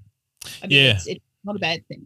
i 0.63 0.67
mean 0.67 0.85
Yeah. 0.85 0.91
it's, 0.93 1.07
it's 1.07 1.25
not 1.45 1.57
a 1.57 1.59
bad 1.59 1.87
thing 1.89 2.03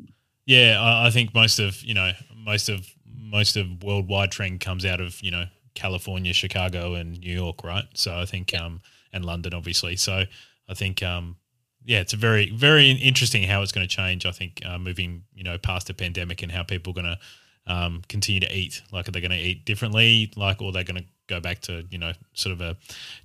Yeah, 0.46 0.78
I, 0.80 1.06
I 1.06 1.11
think 1.11 1.35
most 1.35 1.58
of 1.58 1.82
you 1.82 1.94
know 1.94 2.12
most 2.37 2.68
of 2.68 2.87
most 3.06 3.56
of 3.56 3.82
worldwide 3.82 4.30
trend 4.32 4.61
comes 4.61 4.85
out 4.85 5.00
of 5.00 5.20
you 5.22 5.30
know 5.30 5.44
California, 5.74 6.35
Chicago, 6.35 6.92
and 6.94 7.18
New 7.20 7.32
York, 7.35 7.64
right? 7.64 7.85
So 7.94 8.14
I 8.20 8.26
think 8.26 8.52
um 8.54 8.82
and 9.12 9.24
London, 9.24 9.54
obviously. 9.54 9.96
So 9.96 10.24
I 10.68 10.74
think 10.74 11.02
um 11.02 11.37
yeah, 11.85 12.00
it's 12.00 12.12
a 12.12 12.16
very 12.16 12.50
very 12.50 12.90
interesting 12.90 13.42
how 13.44 13.62
it's 13.62 13.72
going 13.72 13.87
to 13.88 13.96
change. 13.96 14.26
I 14.26 14.32
think 14.32 14.61
uh, 14.66 14.78
moving 14.78 15.22
you 15.35 15.44
know 15.44 15.56
past 15.58 15.87
the 15.87 15.94
pandemic 15.94 16.42
and 16.42 16.52
how 16.52 16.62
people 16.62 16.90
are 16.90 16.94
going 17.02 17.06
to 17.16 17.18
um, 17.66 18.03
continue 18.09 18.40
to 18.40 18.57
eat. 18.57 18.83
Like, 18.92 19.09
are 19.09 19.12
they 19.12 19.20
going 19.20 19.31
to 19.31 19.37
eat 19.37 19.64
differently? 19.64 20.33
Like, 20.37 20.61
or 20.61 20.72
they're 20.72 20.85
going 20.85 21.03
to 21.03 21.09
go 21.29 21.40
back 21.40 21.61
to 21.61 21.85
you 21.90 21.98
know 21.98 22.12
sort 22.35 22.53
of 22.53 22.61
a 22.61 22.77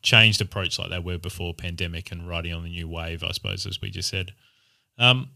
changed 0.02 0.40
approach 0.40 0.78
like 0.80 0.90
they 0.90 1.00
were 1.00 1.18
before 1.18 1.54
pandemic 1.54 2.12
and 2.12 2.28
riding 2.28 2.54
on 2.54 2.64
the 2.64 2.70
new 2.70 2.88
wave, 2.88 3.24
I 3.24 3.32
suppose, 3.32 3.66
as 3.66 3.82
we 3.82 3.90
just 3.90 4.10
said. 4.10 4.34
Um, 4.98 5.30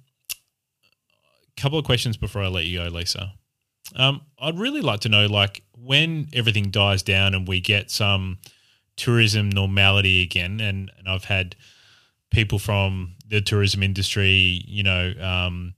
couple 1.57 1.77
of 1.77 1.85
questions 1.85 2.17
before 2.17 2.41
I 2.41 2.47
let 2.47 2.65
you 2.65 2.79
go, 2.79 2.87
Lisa. 2.87 3.33
Um, 3.95 4.21
I'd 4.39 4.57
really 4.57 4.81
like 4.81 5.01
to 5.01 5.09
know, 5.09 5.27
like, 5.27 5.63
when 5.77 6.27
everything 6.33 6.69
dies 6.71 7.03
down 7.03 7.33
and 7.33 7.47
we 7.47 7.59
get 7.59 7.91
some 7.91 8.39
tourism 8.95 9.49
normality 9.49 10.23
again, 10.23 10.59
and, 10.59 10.91
and 10.97 11.07
I've 11.07 11.25
had 11.25 11.55
people 12.31 12.57
from 12.57 13.15
the 13.27 13.41
tourism 13.41 13.83
industry, 13.83 14.63
you 14.65 14.83
know, 14.83 15.13
um, 15.19 15.73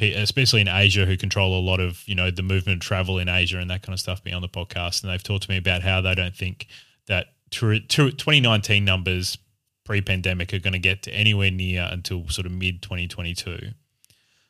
especially 0.00 0.60
in 0.60 0.68
Asia, 0.68 1.06
who 1.06 1.16
control 1.16 1.58
a 1.58 1.60
lot 1.60 1.80
of 1.80 2.02
you 2.06 2.14
know 2.14 2.30
the 2.30 2.42
movement 2.42 2.82
travel 2.82 3.18
in 3.18 3.28
Asia 3.28 3.58
and 3.58 3.70
that 3.70 3.82
kind 3.82 3.94
of 3.94 4.00
stuff, 4.00 4.22
be 4.22 4.32
on 4.32 4.42
the 4.42 4.48
podcast, 4.48 5.02
and 5.02 5.12
they've 5.12 5.22
talked 5.22 5.44
to 5.44 5.50
me 5.50 5.56
about 5.56 5.82
how 5.82 6.00
they 6.00 6.14
don't 6.14 6.34
think 6.34 6.66
that 7.06 7.26
2019 7.50 8.84
numbers 8.84 9.38
pre-pandemic 9.84 10.52
are 10.52 10.58
going 10.58 10.72
to 10.72 10.78
get 10.78 11.02
to 11.02 11.12
anywhere 11.12 11.50
near 11.50 11.88
until 11.90 12.26
sort 12.28 12.46
of 12.46 12.52
mid 12.52 12.82
2022. 12.82 13.70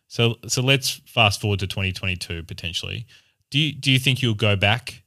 So 0.07 0.37
so 0.47 0.63
let's 0.63 1.01
fast 1.07 1.41
forward 1.41 1.61
to 1.61 1.67
2022 1.67 2.45
potentially. 2.45 3.07
Do 3.51 3.59
you, 3.59 3.73
do 3.73 3.91
you 3.91 3.99
think 3.99 4.23
you'll 4.23 4.35
go 4.35 4.57
back 4.57 5.03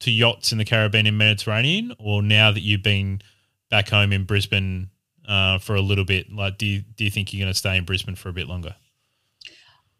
to 0.00 0.10
yachts 0.10 0.52
in 0.52 0.58
the 0.58 0.64
Caribbean 0.64 1.06
and 1.06 1.16
Mediterranean, 1.16 1.94
or 1.98 2.22
now 2.22 2.50
that 2.50 2.60
you've 2.60 2.82
been 2.82 3.20
back 3.70 3.88
home 3.88 4.12
in 4.12 4.24
Brisbane 4.24 4.90
uh, 5.28 5.58
for 5.58 5.74
a 5.74 5.80
little 5.80 6.04
bit, 6.04 6.32
like 6.32 6.58
do 6.58 6.66
you, 6.66 6.82
do 6.96 7.04
you 7.04 7.10
think 7.10 7.32
you're 7.32 7.44
going 7.44 7.52
to 7.52 7.58
stay 7.58 7.76
in 7.76 7.84
Brisbane 7.84 8.16
for 8.16 8.28
a 8.28 8.32
bit 8.32 8.48
longer? 8.48 8.74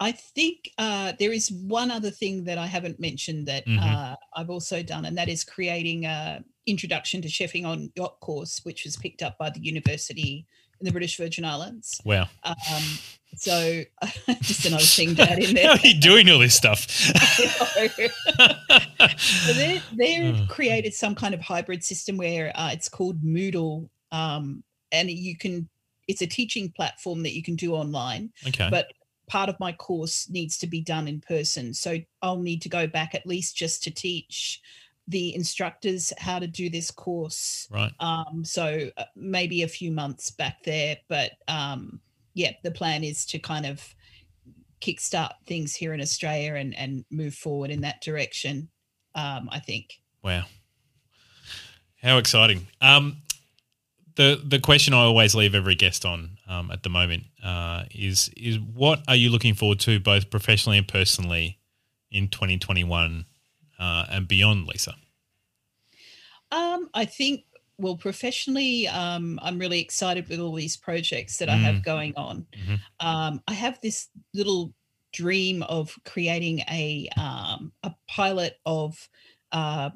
I 0.00 0.12
think 0.12 0.70
uh, 0.78 1.12
there 1.18 1.32
is 1.32 1.50
one 1.50 1.90
other 1.90 2.10
thing 2.10 2.44
that 2.44 2.58
I 2.58 2.66
haven't 2.66 2.98
mentioned 2.98 3.46
that 3.46 3.66
mm-hmm. 3.66 3.82
uh, 3.82 4.16
I've 4.34 4.50
also 4.50 4.82
done, 4.82 5.04
and 5.04 5.16
that 5.16 5.28
is 5.28 5.44
creating 5.44 6.04
a 6.04 6.42
introduction 6.66 7.22
to 7.22 7.28
chefing 7.28 7.64
on 7.64 7.92
yacht 7.94 8.18
course, 8.20 8.60
which 8.64 8.84
was 8.84 8.96
picked 8.96 9.22
up 9.22 9.38
by 9.38 9.50
the 9.50 9.60
university 9.60 10.46
in 10.80 10.86
the 10.86 10.92
British 10.92 11.16
Virgin 11.16 11.44
Islands. 11.44 12.00
Wow. 12.04 12.26
Um, 12.42 12.54
so 13.36 13.82
just 14.42 14.66
another 14.66 14.82
thing 14.82 15.14
to 15.16 15.22
add 15.22 15.38
in 15.38 15.54
there. 15.56 15.68
How 15.68 15.74
are 15.74 15.86
you 15.86 16.00
doing 16.00 16.28
all 16.30 16.38
this 16.38 16.54
stuff? 16.54 16.80
so 19.18 19.52
they, 19.52 19.80
they've 19.92 20.36
hmm. 20.36 20.46
created 20.46 20.94
some 20.94 21.14
kind 21.14 21.34
of 21.34 21.40
hybrid 21.40 21.84
system 21.84 22.16
where 22.16 22.52
uh, 22.54 22.70
it's 22.72 22.88
called 22.88 23.22
Moodle, 23.22 23.88
um, 24.12 24.62
and 24.92 25.10
you 25.10 25.36
can. 25.36 25.68
It's 26.06 26.20
a 26.20 26.26
teaching 26.26 26.70
platform 26.70 27.22
that 27.22 27.34
you 27.34 27.42
can 27.42 27.56
do 27.56 27.72
online. 27.72 28.30
Okay. 28.46 28.68
But 28.70 28.92
part 29.26 29.48
of 29.48 29.58
my 29.60 29.72
course 29.72 30.28
needs 30.28 30.58
to 30.58 30.66
be 30.66 30.80
done 30.80 31.08
in 31.08 31.20
person. 31.20 31.72
So 31.74 31.98
I'll 32.22 32.40
need 32.40 32.62
to 32.62 32.68
go 32.68 32.86
back 32.86 33.14
at 33.14 33.26
least 33.26 33.56
just 33.56 33.82
to 33.84 33.90
teach 33.90 34.60
the 35.08 35.34
instructors 35.34 36.12
how 36.18 36.38
to 36.38 36.46
do 36.46 36.70
this 36.70 36.90
course. 36.90 37.68
Right. 37.70 37.92
Um, 38.00 38.44
so 38.44 38.90
uh, 38.96 39.04
maybe 39.14 39.62
a 39.62 39.68
few 39.68 39.90
months 39.90 40.30
back 40.30 40.62
there, 40.64 40.96
but 41.08 41.32
um, 41.48 42.00
yeah, 42.34 42.52
the 42.62 42.70
plan 42.70 43.04
is 43.04 43.26
to 43.26 43.38
kind 43.38 43.66
of 43.66 43.94
kickstart 44.80 45.32
things 45.46 45.74
here 45.74 45.94
in 45.94 46.00
Australia 46.00 46.54
and 46.54 46.76
and 46.76 47.04
move 47.10 47.34
forward 47.34 47.70
in 47.70 47.82
that 47.82 48.02
direction. 48.02 48.68
Um, 49.14 49.48
I 49.52 49.60
think. 49.60 50.00
Wow. 50.22 50.44
How 52.02 52.18
exciting! 52.18 52.66
Um, 52.80 53.18
the 54.16 54.40
the 54.44 54.58
question 54.58 54.92
I 54.92 55.02
always 55.02 55.34
leave 55.34 55.54
every 55.54 55.74
guest 55.74 56.04
on 56.04 56.33
um, 56.48 56.70
at 56.70 56.82
the 56.82 56.88
moment 56.88 57.24
uh, 57.42 57.84
is 57.90 58.30
is 58.36 58.58
what 58.58 59.02
are 59.08 59.16
you 59.16 59.30
looking 59.30 59.54
forward 59.54 59.80
to 59.80 59.98
both 60.00 60.30
professionally 60.30 60.78
and 60.78 60.88
personally 60.88 61.58
in 62.10 62.28
2021 62.28 63.24
uh, 63.78 64.06
and 64.10 64.28
beyond, 64.28 64.66
Lisa? 64.66 64.94
Um, 66.52 66.88
I 66.94 67.04
think 67.04 67.44
well 67.76 67.96
professionally 67.96 68.86
um, 68.86 69.36
i'm 69.42 69.58
really 69.58 69.80
excited 69.80 70.28
with 70.28 70.38
all 70.38 70.54
these 70.54 70.76
projects 70.76 71.38
that 71.38 71.48
mm. 71.48 71.54
i 71.54 71.56
have 71.56 71.74
mm. 71.74 71.84
going 71.84 72.14
on 72.16 72.46
mm-hmm. 72.56 72.76
um, 73.04 73.42
i 73.48 73.52
have 73.52 73.80
this 73.80 74.10
little 74.32 74.72
dream 75.12 75.60
of 75.64 75.92
creating 76.04 76.60
a 76.70 77.08
um, 77.16 77.72
a 77.82 77.92
pilot 78.06 78.60
of 78.64 79.08
uh, 79.50 79.90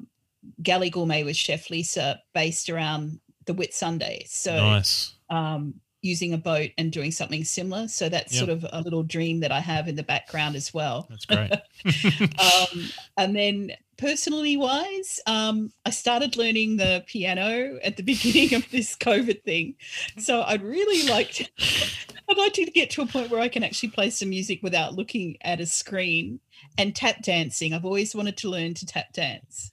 galley 0.61 0.89
gourmet 0.89 1.23
with 1.23 1.37
chef 1.37 1.69
lisa 1.69 2.21
based 2.33 2.69
around 2.69 3.21
the 3.49 3.55
Whitsunday. 3.55 4.27
So 4.27 4.55
nice. 4.55 5.13
um, 5.29 5.73
using 6.01 6.33
a 6.33 6.37
boat 6.37 6.71
and 6.77 6.91
doing 6.91 7.11
something 7.11 7.43
similar. 7.43 7.87
So 7.87 8.09
that's 8.09 8.33
yep. 8.33 8.39
sort 8.39 8.49
of 8.49 8.65
a 8.71 8.81
little 8.81 9.03
dream 9.03 9.41
that 9.41 9.51
I 9.51 9.59
have 9.59 9.87
in 9.87 9.95
the 9.95 10.03
background 10.03 10.55
as 10.55 10.73
well. 10.73 11.07
That's 11.09 11.25
great. 11.25 11.51
um, 12.39 12.89
and 13.17 13.35
then 13.35 13.71
personally 13.97 14.55
wise, 14.55 15.19
um, 15.27 15.71
I 15.85 15.89
started 15.89 16.37
learning 16.37 16.77
the 16.77 17.03
piano 17.07 17.77
at 17.83 17.97
the 17.97 18.03
beginning 18.13 18.55
of 18.55 18.69
this 18.71 18.95
COVID 18.95 19.43
thing. 19.43 19.75
So 20.17 20.41
I'd 20.41 20.63
really 20.63 21.07
like 21.09 21.31
to, 21.33 21.45
I'd 22.29 22.37
like 22.37 22.53
to 22.53 22.65
get 22.65 22.89
to 22.91 23.01
a 23.01 23.05
point 23.05 23.29
where 23.29 23.41
I 23.41 23.49
can 23.49 23.63
actually 23.63 23.89
play 23.89 24.09
some 24.09 24.29
music 24.29 24.63
without 24.63 24.95
looking 24.95 25.37
at 25.41 25.59
a 25.59 25.65
screen 25.65 26.39
and 26.77 26.95
tap 26.95 27.21
dancing. 27.21 27.73
I've 27.73 27.85
always 27.85 28.15
wanted 28.15 28.37
to 28.37 28.49
learn 28.49 28.73
to 28.75 28.85
tap 28.85 29.11
dance 29.13 29.71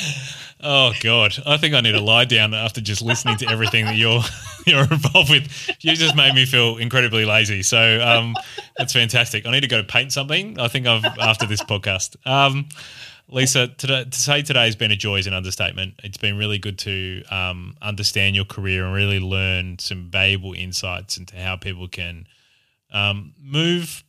oh 0.62 0.92
God, 1.00 1.34
I 1.46 1.56
think 1.56 1.74
I 1.74 1.80
need 1.80 1.92
to 1.92 2.00
lie 2.00 2.24
down 2.24 2.54
after 2.54 2.80
just 2.80 3.02
listening 3.02 3.36
to 3.38 3.48
everything 3.48 3.84
that 3.86 3.96
you're 3.96 4.22
you're 4.66 4.82
involved 4.82 5.30
with. 5.30 5.70
You 5.80 5.94
just 5.94 6.16
made 6.16 6.34
me 6.34 6.46
feel 6.46 6.76
incredibly 6.76 7.24
lazy. 7.24 7.62
So 7.62 8.00
um, 8.00 8.34
that's 8.76 8.92
fantastic. 8.92 9.46
I 9.46 9.50
need 9.50 9.60
to 9.60 9.68
go 9.68 9.82
paint 9.82 10.12
something. 10.12 10.58
I 10.58 10.68
think 10.68 10.86
I've 10.86 11.04
after 11.04 11.46
this 11.46 11.62
podcast. 11.62 12.16
Um, 12.26 12.68
Lisa, 13.28 13.68
today, 13.68 14.04
to 14.04 14.18
say 14.18 14.42
today 14.42 14.66
has 14.66 14.76
been 14.76 14.90
a 14.90 14.96
joy 14.96 15.16
is 15.16 15.26
an 15.26 15.32
understatement. 15.32 15.94
It's 16.04 16.18
been 16.18 16.36
really 16.36 16.58
good 16.58 16.78
to 16.80 17.22
um, 17.30 17.74
understand 17.80 18.36
your 18.36 18.44
career 18.44 18.84
and 18.84 18.94
really 18.94 19.20
learn 19.20 19.78
some 19.78 20.10
valuable 20.10 20.52
insights 20.52 21.16
into 21.16 21.36
how 21.36 21.56
people 21.56 21.88
can 21.88 22.26
um, 22.92 23.32
move 23.40 24.04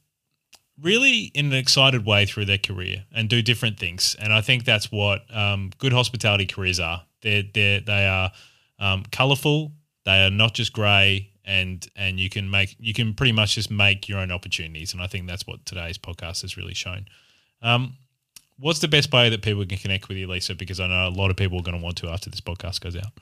really 0.82 1.32
in 1.34 1.48
an 1.48 1.54
excited 1.54 2.06
way 2.06 2.26
through 2.26 2.46
their 2.46 2.58
career 2.58 3.06
and 3.14 3.30
do 3.30 3.42
different 3.42 3.80
things. 3.80 4.16
And 4.20 4.34
I 4.34 4.42
think 4.42 4.66
that's 4.66 4.92
what 4.92 5.24
um, 5.36 5.72
good 5.78 5.94
hospitality 5.94 6.46
careers 6.46 6.80
are. 6.80 7.04
They're, 7.22 7.44
they're, 7.54 7.80
they 7.82 8.08
are 8.08 8.32
um, 8.80 9.04
colorful. 9.12 9.72
They 10.06 10.26
are 10.26 10.30
not 10.30 10.54
just 10.54 10.74
grey, 10.74 11.30
and 11.46 11.86
and 11.96 12.20
you 12.20 12.30
can 12.30 12.50
make 12.50 12.76
you 12.80 12.94
can 12.94 13.14
pretty 13.14 13.32
much 13.32 13.56
just 13.56 13.72
make 13.72 14.10
your 14.10 14.20
own 14.20 14.32
opportunities. 14.32 14.94
And 14.94 15.02
I 15.02 15.08
think 15.08 15.28
that's 15.28 15.48
what 15.48 15.66
today's 15.66 15.98
podcast 15.98 16.42
has 16.42 16.58
really 16.58 16.74
shown. 16.74 17.06
Um, 17.62 17.96
what's 18.60 18.80
the 18.80 18.90
best 18.90 19.12
way 19.14 19.30
that 19.30 19.42
people 19.42 19.66
can 19.66 19.78
connect 19.78 20.10
with 20.10 20.18
you, 20.18 20.28
Lisa? 20.28 20.56
Because 20.56 20.80
I 20.80 20.88
know 20.88 21.08
a 21.08 21.10
lot 21.10 21.32
of 21.32 21.38
people 21.38 21.60
are 21.60 21.64
going 21.64 21.78
to 21.78 21.84
want 21.84 21.98
to 21.98 22.10
after 22.10 22.30
this 22.30 22.42
podcast 22.42 22.82
goes 22.82 22.98
out. 22.98 23.14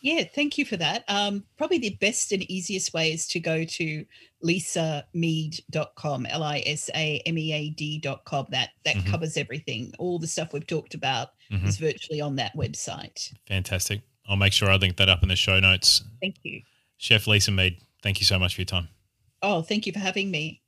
Yeah, 0.00 0.24
thank 0.34 0.56
you 0.56 0.64
for 0.64 0.76
that. 0.78 1.04
Um, 1.08 1.44
probably 1.58 1.78
the 1.78 1.96
best 2.00 2.32
and 2.32 2.42
easiest 2.50 2.94
way 2.94 3.12
is 3.12 3.26
to 3.28 3.40
go 3.40 3.64
to 3.64 4.04
lisamead.com, 4.42 6.26
L 6.26 6.42
I 6.42 6.62
S 6.66 6.88
A 6.94 7.22
M 7.26 7.36
E 7.36 7.52
A 7.52 7.70
D.com. 7.70 8.46
That 8.50 8.70
that 8.84 8.96
mm-hmm. 8.96 9.10
covers 9.10 9.36
everything. 9.36 9.92
All 9.98 10.18
the 10.18 10.26
stuff 10.26 10.52
we've 10.52 10.66
talked 10.66 10.94
about 10.94 11.28
mm-hmm. 11.52 11.66
is 11.66 11.76
virtually 11.76 12.20
on 12.20 12.36
that 12.36 12.56
website. 12.56 13.32
Fantastic. 13.46 14.00
I'll 14.26 14.36
make 14.36 14.52
sure 14.52 14.70
I 14.70 14.76
link 14.76 14.96
that 14.96 15.08
up 15.08 15.22
in 15.22 15.28
the 15.28 15.36
show 15.36 15.60
notes. 15.60 16.02
Thank 16.20 16.36
you. 16.42 16.62
Chef 16.96 17.26
Lisa 17.26 17.50
Mead, 17.50 17.78
thank 18.02 18.20
you 18.20 18.26
so 18.26 18.38
much 18.38 18.54
for 18.54 18.60
your 18.60 18.66
time. 18.66 18.88
Oh, 19.42 19.62
thank 19.62 19.86
you 19.86 19.92
for 19.92 19.98
having 19.98 20.30
me. 20.30 20.59